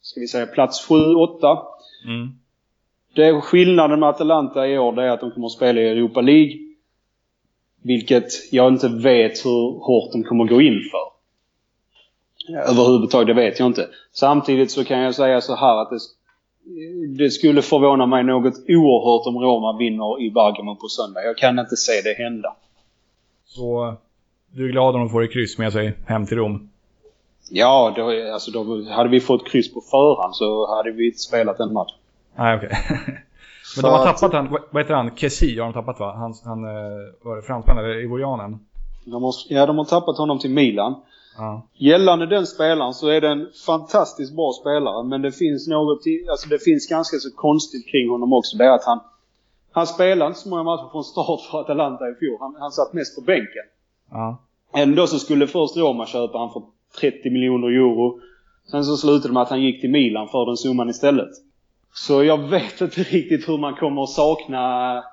[0.00, 1.62] ska vi säga plats 7-8.
[2.06, 2.38] Mm.
[3.14, 6.20] Det skillnaden med Atalanta i år det är att de kommer att spela i Europa
[6.20, 6.58] League.
[7.82, 11.14] Vilket jag inte vet hur hårt de kommer att gå in för.
[12.70, 13.88] Överhuvudtaget, det vet jag inte.
[14.12, 15.98] Samtidigt så kan jag säga så här att det,
[17.18, 21.22] det skulle förvåna mig något oerhört om Roma vinner i Bergamo på söndag.
[21.22, 22.56] Jag kan inte se det hända.
[23.46, 23.94] Så
[24.52, 26.70] du är glad om de får ett kryss med sig hem till Rom?
[27.50, 31.60] Ja, då, alltså då, hade vi fått kryss på förhand så hade vi inte spelat
[31.60, 31.92] en match.
[32.36, 32.68] Nej, okej.
[32.68, 33.14] Okay.
[33.76, 35.16] Men de har tappat han, vad heter han?
[35.16, 36.12] Kessi har de tappat va?
[36.12, 38.58] Han, han eh, var det fransman eller ivorianen?
[39.04, 40.94] De har, ja, de har tappat honom till Milan.
[41.36, 41.62] Ja.
[41.74, 46.48] Gällande den spelaren så är det en fantastiskt bra spelare men det finns något, alltså
[46.48, 48.56] det finns ganska så konstigt kring honom också.
[48.56, 49.00] Det är att han,
[49.72, 52.36] han spelade inte så många matcher från start för Atalanta i fjol.
[52.40, 53.66] Han, han satt mest på bänken.
[54.10, 54.38] Ja.
[54.74, 56.62] Ändå så skulle först Roma köpa han för
[57.00, 58.20] 30 miljoner euro.
[58.70, 61.30] Sen så slutade det med att han gick till Milan för den summan istället.
[61.94, 65.04] Så jag vet inte riktigt hur man kommer att sakna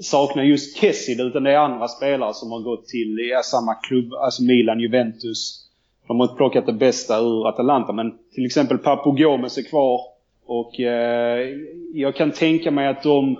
[0.00, 4.14] sakna just Kessid utan det är andra spelare som har gått till ja, samma klubb,
[4.14, 5.68] alltså Milan, Juventus,
[6.06, 7.92] de har inte plockat det bästa ur Atalanta.
[7.92, 10.00] Men till exempel Papu Gomes är kvar.
[10.46, 11.48] Och eh,
[11.94, 13.36] jag kan tänka mig att de,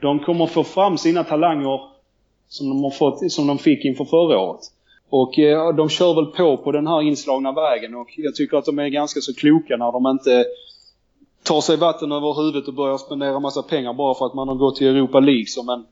[0.00, 1.80] de kommer få fram sina talanger
[2.48, 4.60] som de, har fått, som de fick inför förra året.
[5.08, 8.64] Och eh, de kör väl på på den här inslagna vägen och jag tycker att
[8.64, 10.44] de är ganska så kloka när de inte
[11.42, 14.54] tar sig vatten över huvudet och börjar spendera massa pengar bara för att man har
[14.54, 15.86] gått till Europa League som en,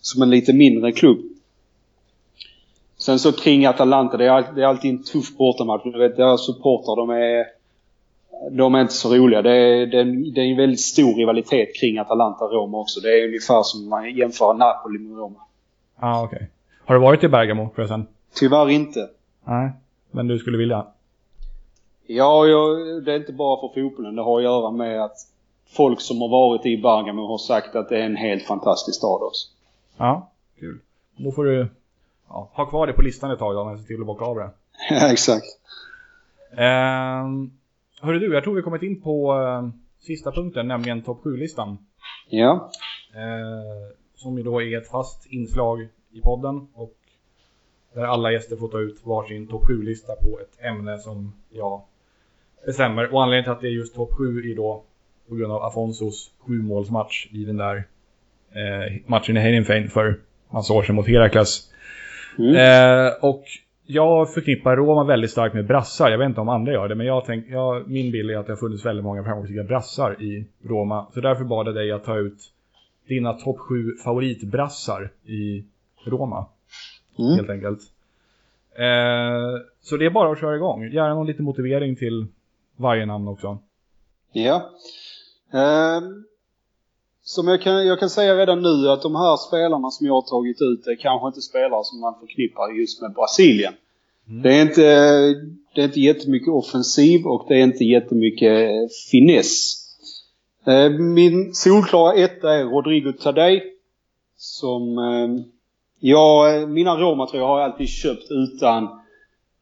[0.00, 1.18] som en lite mindre klubb.
[2.96, 5.82] Sen så kring Atalanta, det är, det är alltid en tuff bortamatch.
[5.84, 7.46] Du vet, deras supportrar, de är,
[8.50, 9.42] de är inte så roliga.
[9.42, 13.00] Det är, det, är, det är en väldigt stor rivalitet kring Atalanta-Roma också.
[13.00, 15.38] Det är ungefär som man jämför Napoli med Roma.
[16.00, 16.36] Ja, ah, okej.
[16.36, 16.48] Okay.
[16.84, 18.06] Har du varit i Bergamo förresten?
[18.34, 19.08] Tyvärr inte.
[19.44, 19.70] Nej,
[20.10, 20.86] men du skulle vilja?
[22.06, 24.16] Ja, jag, det är inte bara för fotbollen.
[24.16, 25.16] Det har att göra med att
[25.66, 29.22] folk som har varit i Bergamo har sagt att det är en helt fantastisk stad
[29.22, 29.48] också.
[29.96, 30.78] Ja, kul.
[31.16, 31.68] Då får du
[32.28, 34.36] ja, ha kvar det på listan ett tag då, men se till att bocka av
[34.36, 34.50] det.
[34.90, 35.46] Ja, exakt.
[36.52, 37.24] Eh,
[38.00, 39.68] hörru du, jag tror vi kommit in på eh,
[40.00, 41.78] sista punkten, nämligen topp 7-listan.
[42.28, 42.70] Ja.
[43.14, 46.94] Eh, som ju då är ett fast inslag i podden och
[47.94, 51.82] där alla gäster får ta ut varsin topp 7-lista på ett ämne som jag
[52.66, 53.14] bestämmer.
[53.14, 54.82] Och anledningen till att det är just topp 7 är då
[55.28, 57.76] på grund av Afonsos sjumålsmatch i den där
[58.52, 60.16] eh, matchen i Heidenfein för
[60.50, 61.70] massa år sedan mot Herakles.
[62.38, 62.54] Mm.
[62.54, 63.44] Eh, och
[63.86, 66.10] jag förknippar Roma väldigt starkt med brassar.
[66.10, 68.46] Jag vet inte om andra gör det, men jag tänk, jag, min bild är att
[68.46, 71.06] det har funnits väldigt många framgångsrika brassar i Roma.
[71.14, 72.38] Så därför bad jag dig att ta ut
[73.08, 75.64] dina topp 7 favoritbrassar i
[76.06, 76.46] Roma.
[77.18, 77.36] Mm.
[77.36, 77.80] Helt enkelt.
[78.78, 80.84] Eh, så det är bara att köra igång.
[80.92, 82.26] Gärna någon liten motivering till
[82.76, 83.58] varje namn också.
[84.32, 84.70] Ja.
[85.52, 86.00] Eh,
[87.22, 90.22] som jag kan, jag kan säga redan nu att de här spelarna som jag har
[90.22, 93.74] tagit ut är kanske inte spelare som man förknippar just med Brasilien.
[94.28, 94.42] Mm.
[94.42, 94.82] Det, är inte,
[95.74, 98.70] det är inte jättemycket offensiv och det är inte jättemycket
[99.10, 99.80] finess.
[100.66, 103.64] Eh, min solklara etta är Rodrigo Tadej.
[104.36, 105.44] Som eh,
[106.00, 108.88] jag, mina råmaterial har jag alltid köpt utan,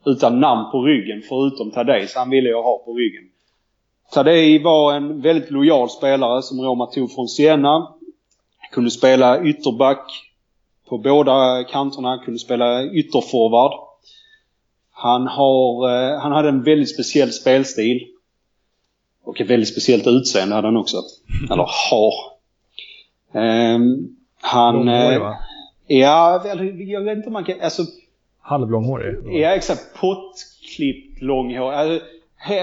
[0.04, 2.08] utan namn på ryggen förutom Tadej.
[2.08, 3.24] Så han ville jag ha på ryggen.
[4.12, 7.94] Tadej var en väldigt lojal spelare som Roma tog från Siena.
[8.72, 10.32] Kunde spela ytterback
[10.88, 13.72] på båda kanterna, kunde spela ytterforward.
[14.92, 18.06] Han, har, eh, han hade en väldigt speciell spelstil.
[19.24, 20.96] Och ett väldigt speciellt utseende hade han också.
[21.50, 22.12] Eller har.
[23.74, 24.74] Um, han...
[24.74, 25.36] Långhårig, va?
[25.86, 26.42] Ja,
[26.78, 27.60] jag vet inte om man kan...
[27.60, 27.82] Alltså,
[28.42, 29.40] Halvlånghårig?
[29.40, 29.94] Ja, exakt.
[29.94, 31.78] Pottklippt långhårig.
[31.78, 32.06] Alltså,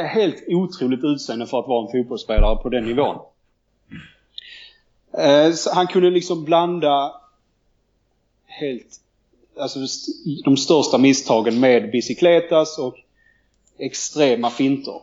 [0.08, 3.16] helt otroligt utseende för att vara en fotbollsspelare på den nivån.
[5.18, 7.14] Uh, han kunde liksom blanda
[8.46, 9.02] helt...
[9.60, 9.80] Alltså
[10.46, 12.96] de största misstagen med bicicletas och
[13.78, 15.02] extrema finter.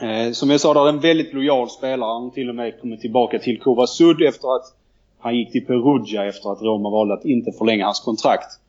[0.00, 2.12] Eh, som jag sa, det är en väldigt lojal spelare.
[2.12, 4.74] Han till och med kommit tillbaka till Kovasud efter att
[5.18, 8.60] han gick till Perugia efter att Roma valde att inte förlänga hans kontrakt.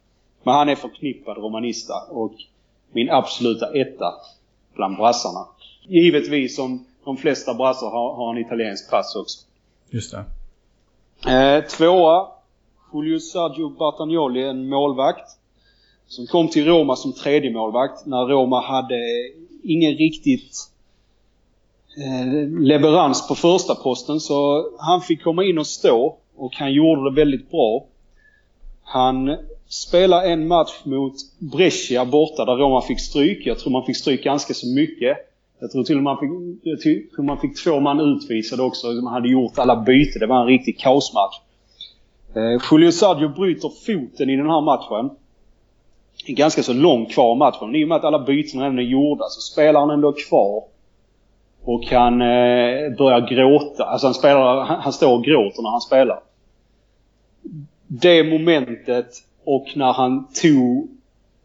[0.47, 2.33] Men han är förknippad romanista och
[2.91, 4.13] min absoluta etta
[4.75, 5.45] bland brassarna.
[5.87, 9.39] Givetvis som de flesta brassar har, har en italiensk pass också.
[9.89, 10.23] Just det.
[11.31, 12.27] Eh, tvåa,
[12.93, 15.29] Julio Sergio Bartagnoli, en målvakt.
[16.07, 18.99] Som kom till Roma som tredje målvakt när Roma hade
[19.63, 20.71] ingen riktigt
[21.97, 27.09] Eh, leverans på första posten så han fick komma in och stå och han gjorde
[27.09, 27.85] det väldigt bra.
[28.83, 29.37] Han
[29.69, 33.45] Spela en match mot Brescia borta där Roma fick stryk.
[33.45, 35.17] Jag tror man fick stryk ganska så mycket.
[35.59, 38.87] Jag tror till och med man fick, jag tror man fick två man utvisade också.
[38.87, 40.19] Man hade gjort alla byten.
[40.19, 41.35] Det var en riktig kaosmatch.
[42.35, 45.09] Eh, Julio Sadio bryter foten i den här matchen.
[46.27, 47.75] Ganska så långt kvar matchen.
[47.75, 50.63] I och med att alla byten redan är gjorda så spelar han ändå kvar.
[51.63, 53.83] Och han eh, börjar gråta.
[53.83, 56.19] Alltså han, spelar, han, han står och gråter när han spelar.
[57.87, 60.89] Det momentet och när han tog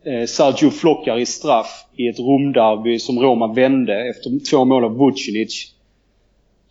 [0.04, 4.96] eh, Sergio Flockar i straff i ett Romderby som Roma vände efter två mål av
[4.96, 5.74] Vucinic.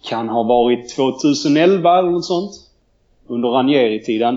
[0.10, 2.52] Kan ha varit 2011 eller något sånt.
[3.28, 4.36] Under Ranieri-tiden.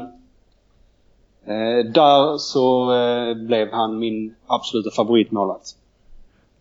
[1.47, 5.67] Eh, där så eh, blev han min absoluta favoritmålvakt.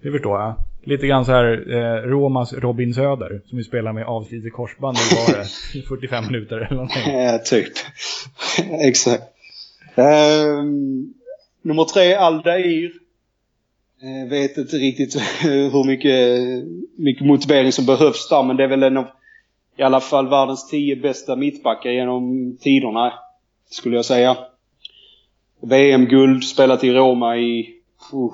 [0.01, 0.53] Det förstår jag.
[0.83, 5.37] Lite grann så här eh, Romas Robin Söder som vi spelar med avslitet korsband var
[5.37, 7.13] det 45 minuter eller någonting.
[7.13, 7.73] Ja, typ.
[8.87, 9.32] Exakt.
[9.95, 11.13] Um,
[11.61, 12.91] nummer tre, Aldair.
[14.03, 16.39] Uh, vet inte riktigt hur mycket,
[16.95, 19.05] mycket motivering som behövs där men det är väl en av
[19.77, 23.13] i alla fall världens tio bästa mittbackar genom tiderna
[23.69, 24.37] skulle jag säga.
[25.61, 27.75] VM-guld, spelat i Roma i
[28.13, 28.33] uh,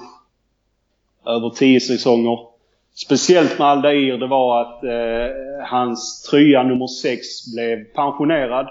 [1.26, 2.50] över tio säsonger.
[2.94, 8.68] Speciellt med Aldair, det var att eh, hans tröja nummer sex, blev pensionerad.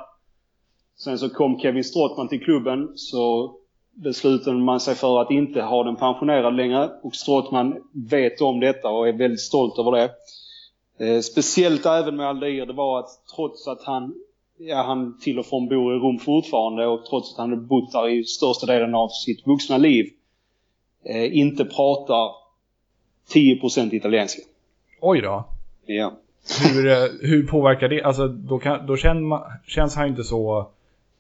[0.99, 3.55] Sen så kom Kevin Strottman till klubben så
[3.95, 6.91] beslutade man sig för att inte ha den pensionerad längre.
[7.03, 10.11] Och Strottman vet om detta och är väldigt stolt över det.
[10.99, 14.15] Eh, speciellt även med Aldair, det var att trots att han,
[14.59, 18.09] ja han till och från bor i Rom fortfarande och trots att han bott där
[18.09, 20.07] i största delen av sitt vuxna liv,
[21.05, 22.31] eh, inte pratar
[23.33, 24.43] 10% italienska.
[25.01, 25.45] Oj då.
[25.87, 26.13] Ja.
[26.75, 28.03] Hur, eh, hur påverkar det?
[28.03, 30.71] Alltså då, kan, då känner man, känns han inte så...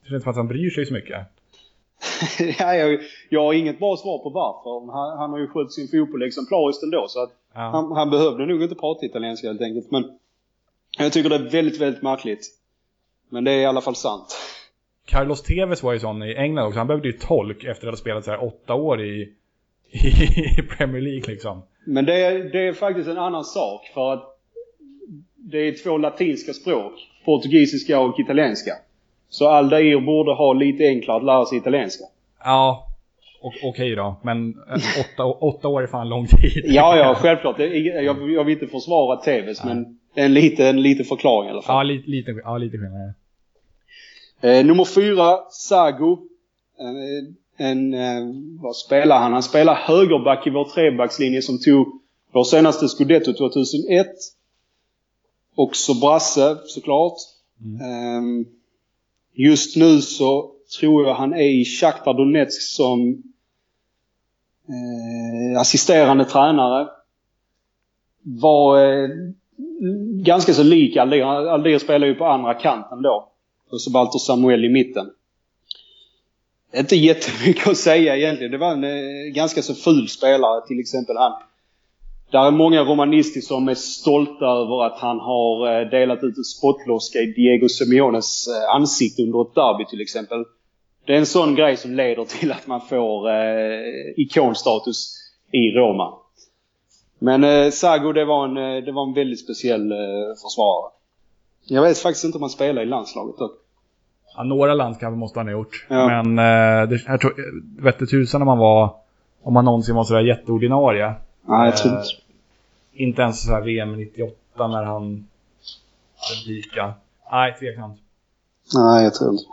[0.09, 1.27] Känns som att han bryr sig så mycket.
[2.59, 4.93] ja, jag, jag har inget bra svar på varför.
[4.93, 7.61] Han, han har ju skött sin fotboll exemplariskt ändå så att Ja.
[7.61, 9.91] han, han behövde nog inte prata italienska helt enkelt.
[9.91, 10.05] Men
[10.99, 12.47] jag tycker det är väldigt, väldigt märkligt.
[13.29, 14.37] Men det är i alla fall sant.
[15.07, 16.79] Carlos Tevez var ju sån i England också.
[16.79, 19.33] Han behövde ju tolk efter att ha spelat så här åtta år i,
[20.59, 21.63] i Premier League liksom.
[21.87, 24.39] Men det är, det är faktiskt en annan sak för att
[25.37, 26.93] det är två latinska språk.
[27.25, 28.73] Portugisiska och italienska.
[29.31, 32.05] Så Aldair borde ha lite enklare att lära sig italienska.
[32.45, 32.87] Ja,
[33.63, 34.17] okej då.
[34.23, 36.65] Men eh, åtta, åtta år är fan lång tid.
[36.65, 37.59] Ja, ja, självklart.
[37.59, 41.53] Jag, jag vill inte försvara Tevez men det är en liten, en liten förklaring i
[41.53, 41.77] alla fall.
[41.77, 43.13] Ja, lite, lite, ja, lite skillnad.
[44.41, 46.19] Eh, nummer fyra, Sago.
[46.81, 49.33] Eh, en, eh, vad spelar han?
[49.33, 52.01] Han spelar högerback i vår trebackslinje som tog
[52.33, 54.07] vår senaste Scudetto 2001.
[55.55, 57.17] Också brasse såklart.
[57.81, 58.23] Eh,
[59.39, 63.23] just nu så tror jag han är i Shakhtar Donetsk som
[64.69, 66.89] eh, assisterande tränare.
[68.23, 69.09] Var eh,
[70.25, 71.23] ganska så lik Aldir.
[71.23, 73.33] Aldir spelar ju på andra kanten då.
[73.71, 75.11] Och så Walter Samuel i mitten.
[76.75, 78.53] Inte jättemycket att säga egentligen.
[78.53, 81.33] Det var en eh, ganska så ful spelare till exempel han.
[82.31, 86.45] Där är många romanister som är stolta över att han har eh, delat ut en
[86.45, 90.45] spottloska i Diego Simeones eh, ansikte under ett derby till exempel.
[91.07, 95.15] Det är en sån grej som leder till att man får eh, ikonstatus
[95.53, 96.13] i Roma.
[97.19, 99.99] Men eh, Sago det var, en, eh, det var en väldigt speciell eh,
[100.43, 100.93] försvarare.
[101.67, 103.53] Jag vet faktiskt inte om han spelar i landslaget dock.
[104.37, 105.87] Ja, några landskamper måste han ha gjort.
[105.89, 106.23] Ja.
[106.23, 107.35] Men eh, det, jag tror,
[107.83, 108.95] vette tusan om man var,
[109.43, 111.15] om man någonsin var sådär jätteordinarie.
[111.49, 112.09] Nej, jag tror Eh, inte.
[112.93, 115.29] Inte ens såhär VM 98 när han
[116.47, 116.95] lika.
[117.33, 118.01] Nej, tveksamt.
[118.75, 119.45] Nej, jag tror inte.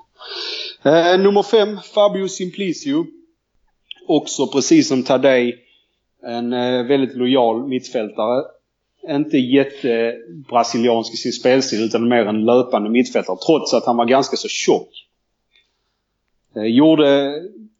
[0.89, 3.05] Eh, nummer fem, Fabio Simplicio.
[4.07, 5.61] Också precis som Tadej
[6.23, 8.43] en eh, väldigt lojal mittfältare.
[9.09, 14.37] Inte jättebrasiliansk i sin spelstil utan mer en löpande mittfältare trots att han var ganska
[14.37, 14.89] så tjock.
[16.55, 17.33] Eh, gjorde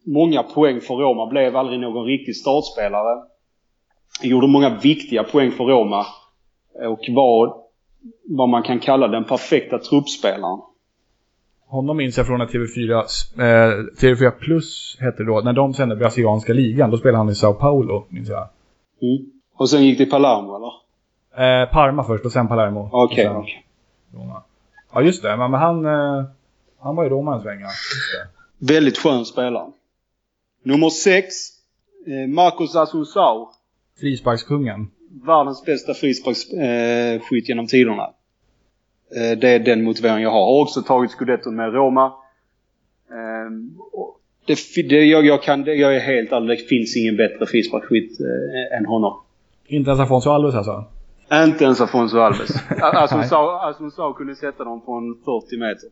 [0.04, 3.22] många poäng för Roma, blev aldrig någon riktig startspelare.
[4.22, 6.06] Gjorde många viktiga poäng för Roma
[6.74, 7.54] och var
[8.24, 10.60] vad man kan kalla den perfekta truppspelaren.
[11.68, 13.44] Honom minns jag från att TV4, eh,
[14.00, 17.54] TV4 Plus hette det då, när de sände brasilianska ligan, då spelade han i Sao
[17.54, 18.48] Paulo, minns jag.
[19.02, 19.30] Mm.
[19.56, 20.72] Och sen gick det i Palermo eller?
[21.62, 22.88] Eh, Parma först och sen Palermo.
[22.92, 23.66] Okej, sen okej.
[24.14, 24.42] Roma.
[24.92, 26.24] Ja just det, men, han, eh,
[26.78, 27.60] han var i Roma en sväng.
[28.58, 29.72] Väldigt skön spelare.
[30.62, 31.34] Nummer 6.
[32.06, 33.48] Eh, Marcos Assunção.
[34.00, 34.90] Frisparkskungen.
[35.26, 38.10] Världens bästa frisparksskytt eh, genom tiderna.
[39.16, 40.44] Eh, det är den motivering jag har.
[40.44, 42.04] Har också tagit scudetton med Roma.
[43.10, 47.16] Eh, och det, det, jag, jag, kan, det, jag är helt ärlig, det finns ingen
[47.16, 49.20] bättre frisparksskytt eh, än honom.
[49.66, 50.84] Inte ens Afonso Alves alltså?
[51.32, 52.50] Inte ens Afonso Alves.
[52.80, 55.88] Assunção Assunção kunde sätta dem från 40 meter.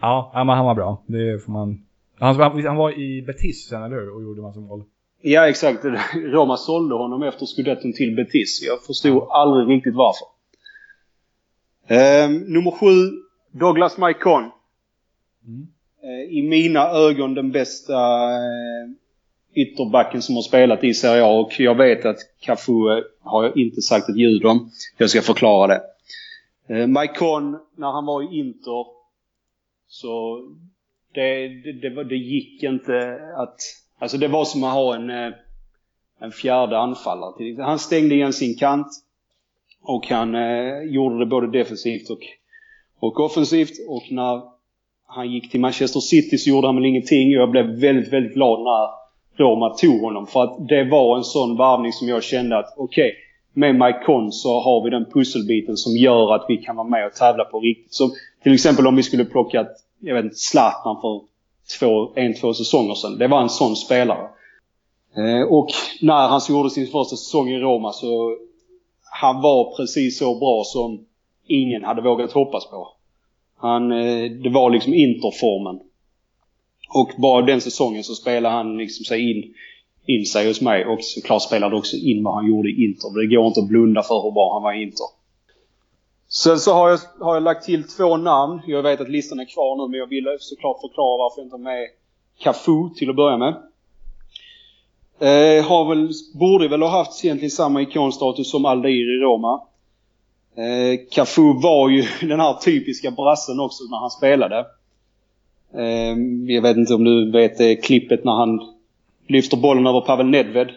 [0.00, 1.02] Ja, men han var bra.
[1.06, 1.82] Det får man...
[2.18, 4.14] Han, han, han var i Betis sen, eller hur?
[4.14, 4.84] Och gjorde massa mål.
[5.20, 5.84] Ja, exakt.
[6.14, 8.62] Roma sålde honom efter scudetton till Betis.
[8.62, 10.26] Jag förstod aldrig riktigt varför.
[11.86, 13.10] Ehm, nummer sju,
[13.50, 14.50] Douglas Maikon.
[15.46, 15.66] Mm.
[16.02, 18.90] Eh, I mina ögon den bästa eh,
[19.54, 23.56] ytterbacken som har spelat i Serie A och jag vet att Cafu eh, har jag
[23.56, 24.70] inte sagt ett ljud om.
[24.96, 25.82] Jag ska förklara det.
[26.68, 28.86] Eh, Maikon, när han var i Inter
[29.88, 30.42] så
[31.14, 33.56] det, det, det, det gick inte att...
[34.00, 35.32] Alltså det var som att ha en, eh,
[36.20, 37.62] en fjärde anfallare.
[37.62, 38.86] Han stängde igen sin kant
[39.82, 42.20] och han eh, gjorde det både defensivt och,
[43.00, 43.72] och offensivt.
[43.88, 44.42] Och när
[45.06, 47.28] han gick till Manchester City så gjorde han väl ingenting.
[47.28, 48.88] Och jag blev väldigt, väldigt glad när
[49.44, 50.26] Roma tog honom.
[50.26, 53.14] För att det var en sån varvning som jag kände att okej,
[53.52, 57.14] med Maikon så har vi den pusselbiten som gör att vi kan vara med och
[57.14, 57.94] tävla på riktigt.
[57.94, 58.10] Så
[58.42, 61.29] till exempel om vi skulle plockat, jag vet inte, Zlatan för
[61.78, 63.18] två, en, två säsonger sedan.
[63.18, 64.28] Det var en sån spelare.
[65.16, 65.68] Eh, och
[66.00, 68.36] när han gjorde sin första säsong i Roma så
[69.20, 71.06] han var precis så bra som
[71.46, 72.88] ingen hade vågat hoppas på.
[73.56, 75.80] Han, eh, det var liksom interformen.
[76.94, 79.54] Och bara den säsongen så spelade han liksom sig in,
[80.06, 83.20] in sig hos mig och såklart spelade också in vad han gjorde i Inter.
[83.20, 85.19] Det går inte att blunda för hur bra han var i Inter.
[86.32, 88.60] Sen så har jag, har jag lagt till två namn.
[88.66, 91.54] Jag vet att listan är kvar nu men jag vill såklart förklara varför jag inte
[91.54, 91.88] har med
[92.38, 93.54] Cafu till att börja med.
[95.18, 99.62] Eh, har väl, borde väl ha haft egentligen samma ikonstatus som Aldir i Roma.
[100.54, 104.66] Eh, Cafu var ju den här typiska brassen också när han spelade.
[105.74, 106.16] Eh,
[106.54, 108.60] jag vet inte om du vet det klippet när han
[109.26, 110.70] lyfter bollen över Pavel Nedved.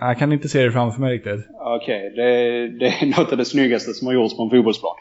[0.00, 1.46] Jag kan inte se det framför mig riktigt.
[1.60, 4.94] Okej, okay, det, det, är något av det snyggaste som har gjorts på en fotbollsplan.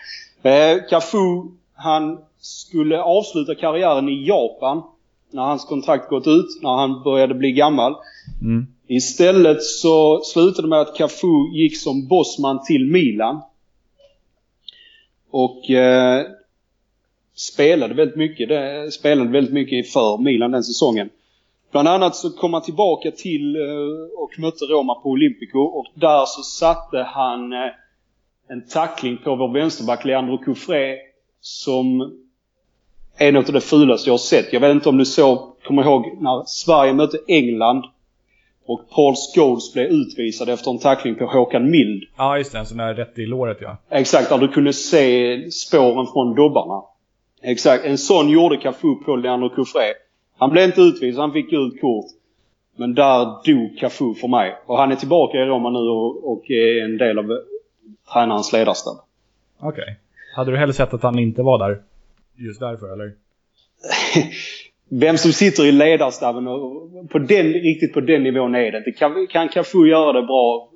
[0.44, 1.44] Eh, Cafu,
[1.76, 4.84] han skulle avsluta karriären i Japan
[5.32, 7.96] när hans kontrakt gått ut, när han började bli gammal.
[8.42, 8.68] Mm.
[8.88, 13.42] Istället så slutade det med att Cafu gick som bossman till Milan.
[15.32, 16.26] Och eh,
[17.36, 18.50] spelade väldigt mycket.
[18.50, 21.10] Det, spelade väldigt mycket för Milan den säsongen.
[21.78, 26.26] Bland annat så kom han tillbaka till eh, och mötte Roma på Olympico och där
[26.26, 27.60] så satte han eh,
[28.48, 30.98] en tackling på vår vänsterback Leandro Cufré
[31.42, 32.12] som
[33.18, 34.54] är något av det fulaste jag har sett.
[34.54, 37.84] Jag vet inte om du såg, kommer ihåg när Sverige mötte England
[38.66, 42.04] och Paul Scholes blev utvisad efter en tackling på Håkan Mild.
[42.18, 42.58] Ja, just det.
[42.58, 43.78] En sån där rätt i låret, ja.
[43.90, 46.82] Exakt, där du kunde se spåren från dobbarna.
[47.42, 49.94] Exakt, en sån gjorde Cafu på Leandro Cufré.
[50.38, 52.06] Han blev inte utvisad, han fick gult kort.
[52.76, 54.56] Men där dog Cafu för mig.
[54.66, 57.26] Och han är tillbaka i Roma nu och, och är en del av
[58.14, 58.98] tränarens ledarstab.
[59.60, 59.84] Okej.
[59.84, 59.96] Okay.
[60.36, 61.82] Hade du hellre sett att han inte var där?
[62.36, 63.14] Just därför, eller?
[64.90, 68.92] Vem som sitter i ledarstaben och på den, riktigt på den nivån är det inte.
[68.92, 70.70] Kan, kan Cafu göra det bra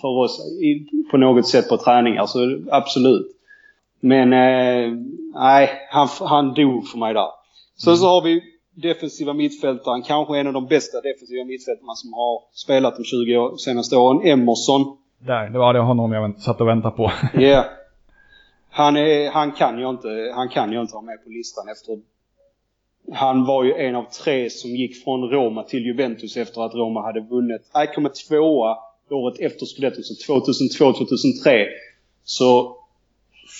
[0.00, 3.26] för oss i, på något sätt på träningar så absolut.
[4.00, 4.92] Men eh,
[5.34, 7.28] nej, han, han dog för mig där.
[7.76, 7.96] Sen mm.
[7.96, 8.42] så har vi
[8.76, 13.56] defensiva mittfältaren, kanske en av de bästa defensiva mittfältarna som har spelat de 20 år,
[13.56, 14.96] senaste åren, Emerson.
[15.18, 17.12] Där, det var det honom jag satt och väntade på.
[17.34, 17.40] Ja.
[17.40, 17.64] yeah.
[18.70, 21.98] Han, är, han, kan ju inte, han kan ju inte vara med på listan efter...
[23.12, 27.02] Han var ju en av tre som gick från Roma till Juventus efter att Roma
[27.02, 27.70] hade vunnit...
[27.74, 28.76] Nej, kom tvåa
[29.10, 31.64] året efter Scudetto, så 2002-2003.
[32.24, 32.76] Så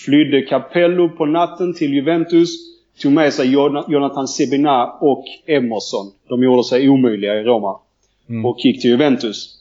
[0.04, 3.52] flydde Capello på natten till Juventus, tog med sig
[3.88, 6.12] Jonathan Sebina och Emerson.
[6.28, 7.78] De gjorde sig omöjliga i Roma.
[8.28, 8.46] Mm.
[8.46, 9.56] Och gick till Juventus.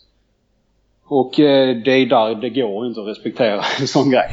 [1.05, 4.29] Och eh, det är där det går inte att respektera en sån grej.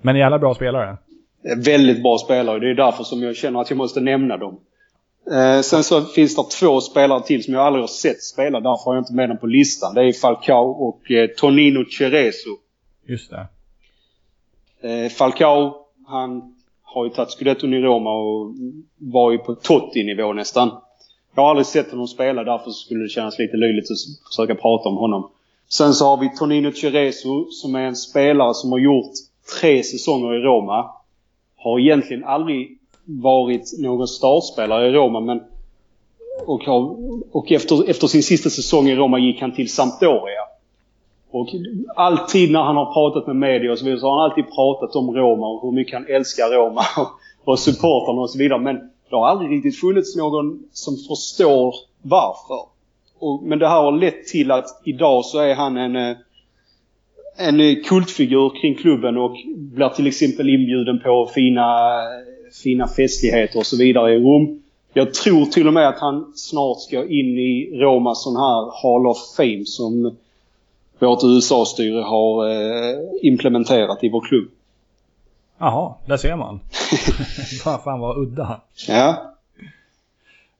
[0.00, 0.96] Men jävla bra spelare.
[1.56, 2.58] Väldigt bra spelare.
[2.58, 4.60] Det är därför som jag känner att jag måste nämna dem.
[5.32, 8.60] Eh, sen så finns det två spelare till som jag aldrig har sett spela.
[8.60, 9.94] Därför har jag inte med dem på listan.
[9.94, 12.56] Det är Falcao och eh, Tonino Cerezo.
[13.06, 13.46] Just det.
[14.88, 15.74] Eh, Falcao,
[16.06, 16.54] han
[16.94, 18.54] har ju tagit scudetton i Roma och
[18.98, 20.70] var ju på Totti-nivå nästan.
[21.34, 24.88] Jag har aldrig sett honom spela, därför skulle det kännas lite löjligt att försöka prata
[24.88, 25.30] om honom.
[25.68, 29.12] Sen så har vi Tonino Cerezo som är en spelare som har gjort
[29.60, 30.90] tre säsonger i Roma.
[31.56, 35.40] Har egentligen aldrig varit någon startspelare i Roma men
[36.46, 36.96] och, har,
[37.32, 40.40] och efter, efter sin sista säsong i Roma gick han till Sampdoria.
[41.30, 41.48] Och
[41.96, 44.96] alltid när han har pratat med media och så vidare så har han alltid pratat
[44.96, 46.82] om Roma och hur mycket han älskar Roma
[47.44, 48.60] och, supportrarna och så vidare.
[48.60, 48.76] Men
[49.10, 52.60] det har aldrig riktigt funnits någon som förstår varför.
[53.18, 56.16] Och, men det här har lett till att idag så är han en, eh,
[57.38, 61.98] en eh, kultfigur kring klubben och blir till exempel inbjuden på fina,
[62.62, 64.62] fina festligheter och så vidare i Rom.
[64.92, 69.06] Jag tror till och med att han snart ska in i Romas sån här Hall
[69.06, 70.16] of Fame som
[71.00, 74.48] vårt USA-styre har eh, implementerat i vår klubb.
[75.58, 76.60] Jaha, där ser man.
[77.64, 78.60] fan, fan vad udda.
[78.88, 79.36] Ja.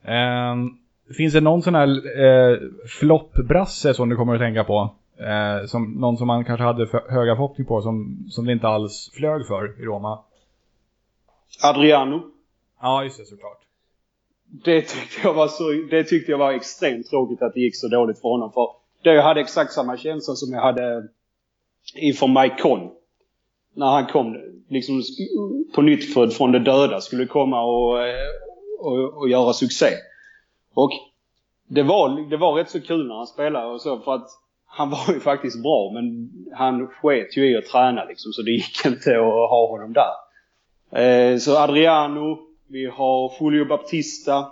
[0.03, 0.79] Um,
[1.17, 1.89] finns det någon sån här
[2.21, 4.95] uh, floppbrasse som du kommer att tänka på?
[5.21, 8.69] Uh, som, någon som man kanske hade för, höga förhoppningar på som, som det inte
[8.69, 10.19] alls flög för i Roma?
[11.63, 12.23] Adriano.
[12.81, 13.59] Ja, just det såklart.
[14.65, 17.89] Det tyckte jag var så, det tyckte jag var extremt tråkigt att det gick så
[17.89, 18.53] dåligt för honom.
[18.53, 18.69] För
[19.03, 21.09] där jag hade exakt samma känsla som jag hade
[21.95, 22.91] inför Mike Conn.
[23.75, 24.37] När han kom,
[24.69, 25.03] liksom
[25.75, 27.99] på nytt född från de döda, skulle komma och,
[28.79, 29.91] och, och göra succé.
[30.75, 30.91] Och
[31.69, 34.29] det var, det var rätt så kul när han spelade och så för att
[34.67, 38.51] han var ju faktiskt bra men han sket ju i att träna liksom så det
[38.51, 40.13] gick inte att ha honom där.
[41.03, 44.47] Eh, så Adriano, vi har Fulio Baptista,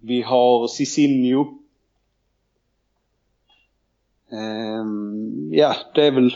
[0.00, 1.59] vi har Cicinho
[5.50, 6.34] ja, det är väl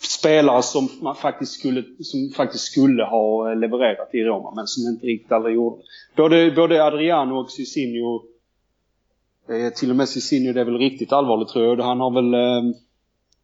[0.00, 5.06] spelare som man faktiskt skulle, som faktiskt skulle ha levererat i Roma men som inte
[5.06, 5.82] riktigt aldrig gjorde
[6.16, 8.22] Både, både Adriano och Cicinho,
[9.48, 11.84] eh, till och med Cicinho, det är väl riktigt allvarligt tror jag.
[11.84, 12.76] Han har väl, eh,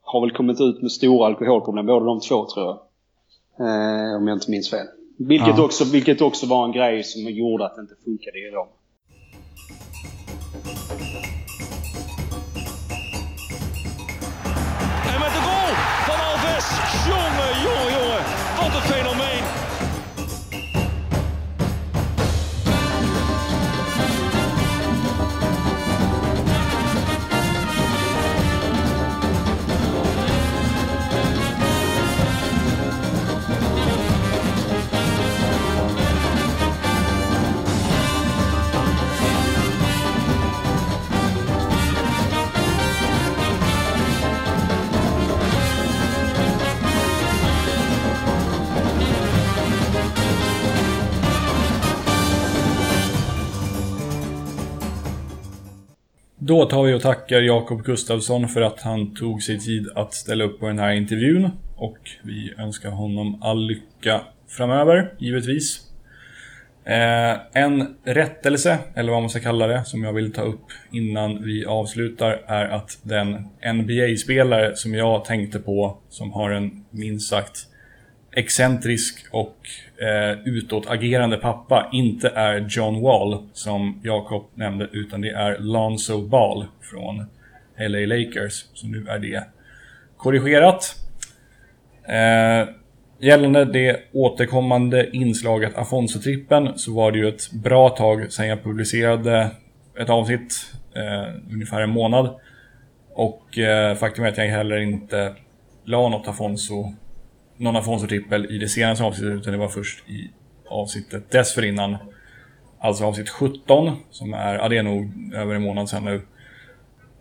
[0.01, 2.79] har väl kommit ut med stora alkoholproblem, båda de två tror jag.
[3.61, 4.87] Eh, om jag inte minns fel.
[5.17, 5.65] Vilket, ja.
[5.65, 8.71] också, vilket också var en grej som gjorde att det inte funkade i Roma.
[56.49, 60.45] Då tar vi och tackar Jakob Gustafsson för att han tog sig tid att ställa
[60.45, 61.51] upp på den här intervjun.
[61.77, 65.81] Och vi önskar honom all lycka framöver, givetvis.
[66.85, 71.45] Eh, en rättelse, eller vad man ska kalla det, som jag vill ta upp innan
[71.45, 77.67] vi avslutar är att den NBA-spelare som jag tänkte på, som har en minst sagt
[78.33, 79.57] excentrisk och
[80.03, 86.67] eh, utåtagerande pappa inte är John Wall, som Jakob nämnde, utan det är Lonzo Ball
[86.81, 87.27] från
[87.79, 88.65] LA Lakers.
[88.75, 89.45] Så nu är det
[90.17, 90.97] korrigerat.
[92.09, 92.69] Eh,
[93.19, 99.51] gällande det återkommande inslaget Afonso-trippen så var det ju ett bra tag sedan jag publicerade
[100.01, 102.41] ett avsnitt, eh, ungefär en månad.
[103.15, 105.35] Och eh, faktum är att jag heller inte
[105.85, 106.93] la något Afonso
[107.59, 110.31] någon Afonso-trippel i det senaste avsnittet, utan det var först i
[110.69, 111.97] avsnittet dessförinnan.
[112.81, 116.21] Alltså avsnitt 17, som är, ja det är nog över en månad sedan nu.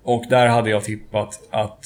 [0.03, 1.85] Och där hade jag tippat att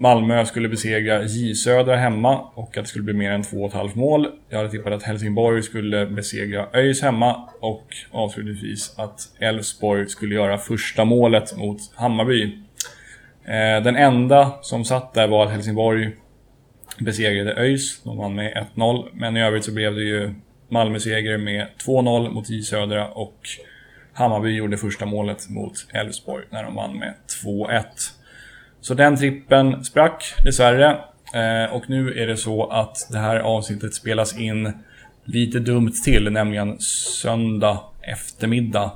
[0.00, 4.28] Malmö skulle besegra J Södra hemma och att det skulle bli mer än 2,5 mål.
[4.48, 10.58] Jag hade tippat att Helsingborg skulle besegra ÖIS hemma och avslutningsvis att Elfsborg skulle göra
[10.58, 12.42] första målet mot Hammarby.
[13.44, 16.10] Eh, den enda som satt där var att Helsingborg
[17.00, 18.02] besegrade ÖIS.
[18.02, 19.08] De vann med 1-0.
[19.12, 20.34] Men i övrigt så blev det ju
[20.68, 23.48] Malmö-seger med 2-0 mot J Södra och
[24.12, 27.82] Hammarby gjorde första målet mot Elfsborg när de vann med 2-1.
[28.80, 30.98] Så den trippen sprack dessvärre.
[31.34, 34.72] Eh, och nu är det så att det här avsnittet spelas in
[35.24, 38.92] lite dumt till, nämligen söndag eftermiddag.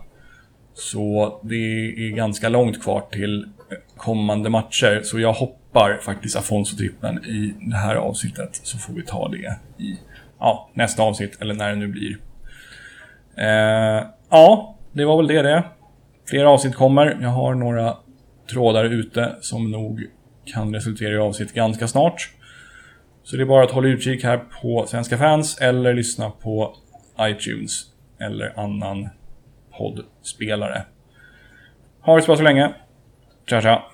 [0.74, 3.48] Så det är ganska långt kvar till
[3.96, 5.00] kommande matcher.
[5.04, 8.60] Så jag hoppas droppar faktiskt Afonso-trippen i det här avsnittet.
[8.62, 9.98] Så får vi ta det i
[10.38, 12.16] ja, nästa avsnitt, eller när det nu blir.
[13.36, 15.64] Eh, ja, det var väl det det.
[16.28, 17.18] Fler avsnitt kommer.
[17.20, 17.96] Jag har några
[18.50, 20.06] trådar ute som nog
[20.44, 22.30] kan resultera i avsnitt ganska snart.
[23.22, 26.74] Så det är bara att hålla utkik här på Svenska fans eller lyssna på
[27.20, 27.84] iTunes
[28.20, 29.08] eller annan
[29.78, 30.82] poddspelare.
[32.00, 32.74] Ha det så bra så länge.
[33.48, 33.91] Ciao, ciao.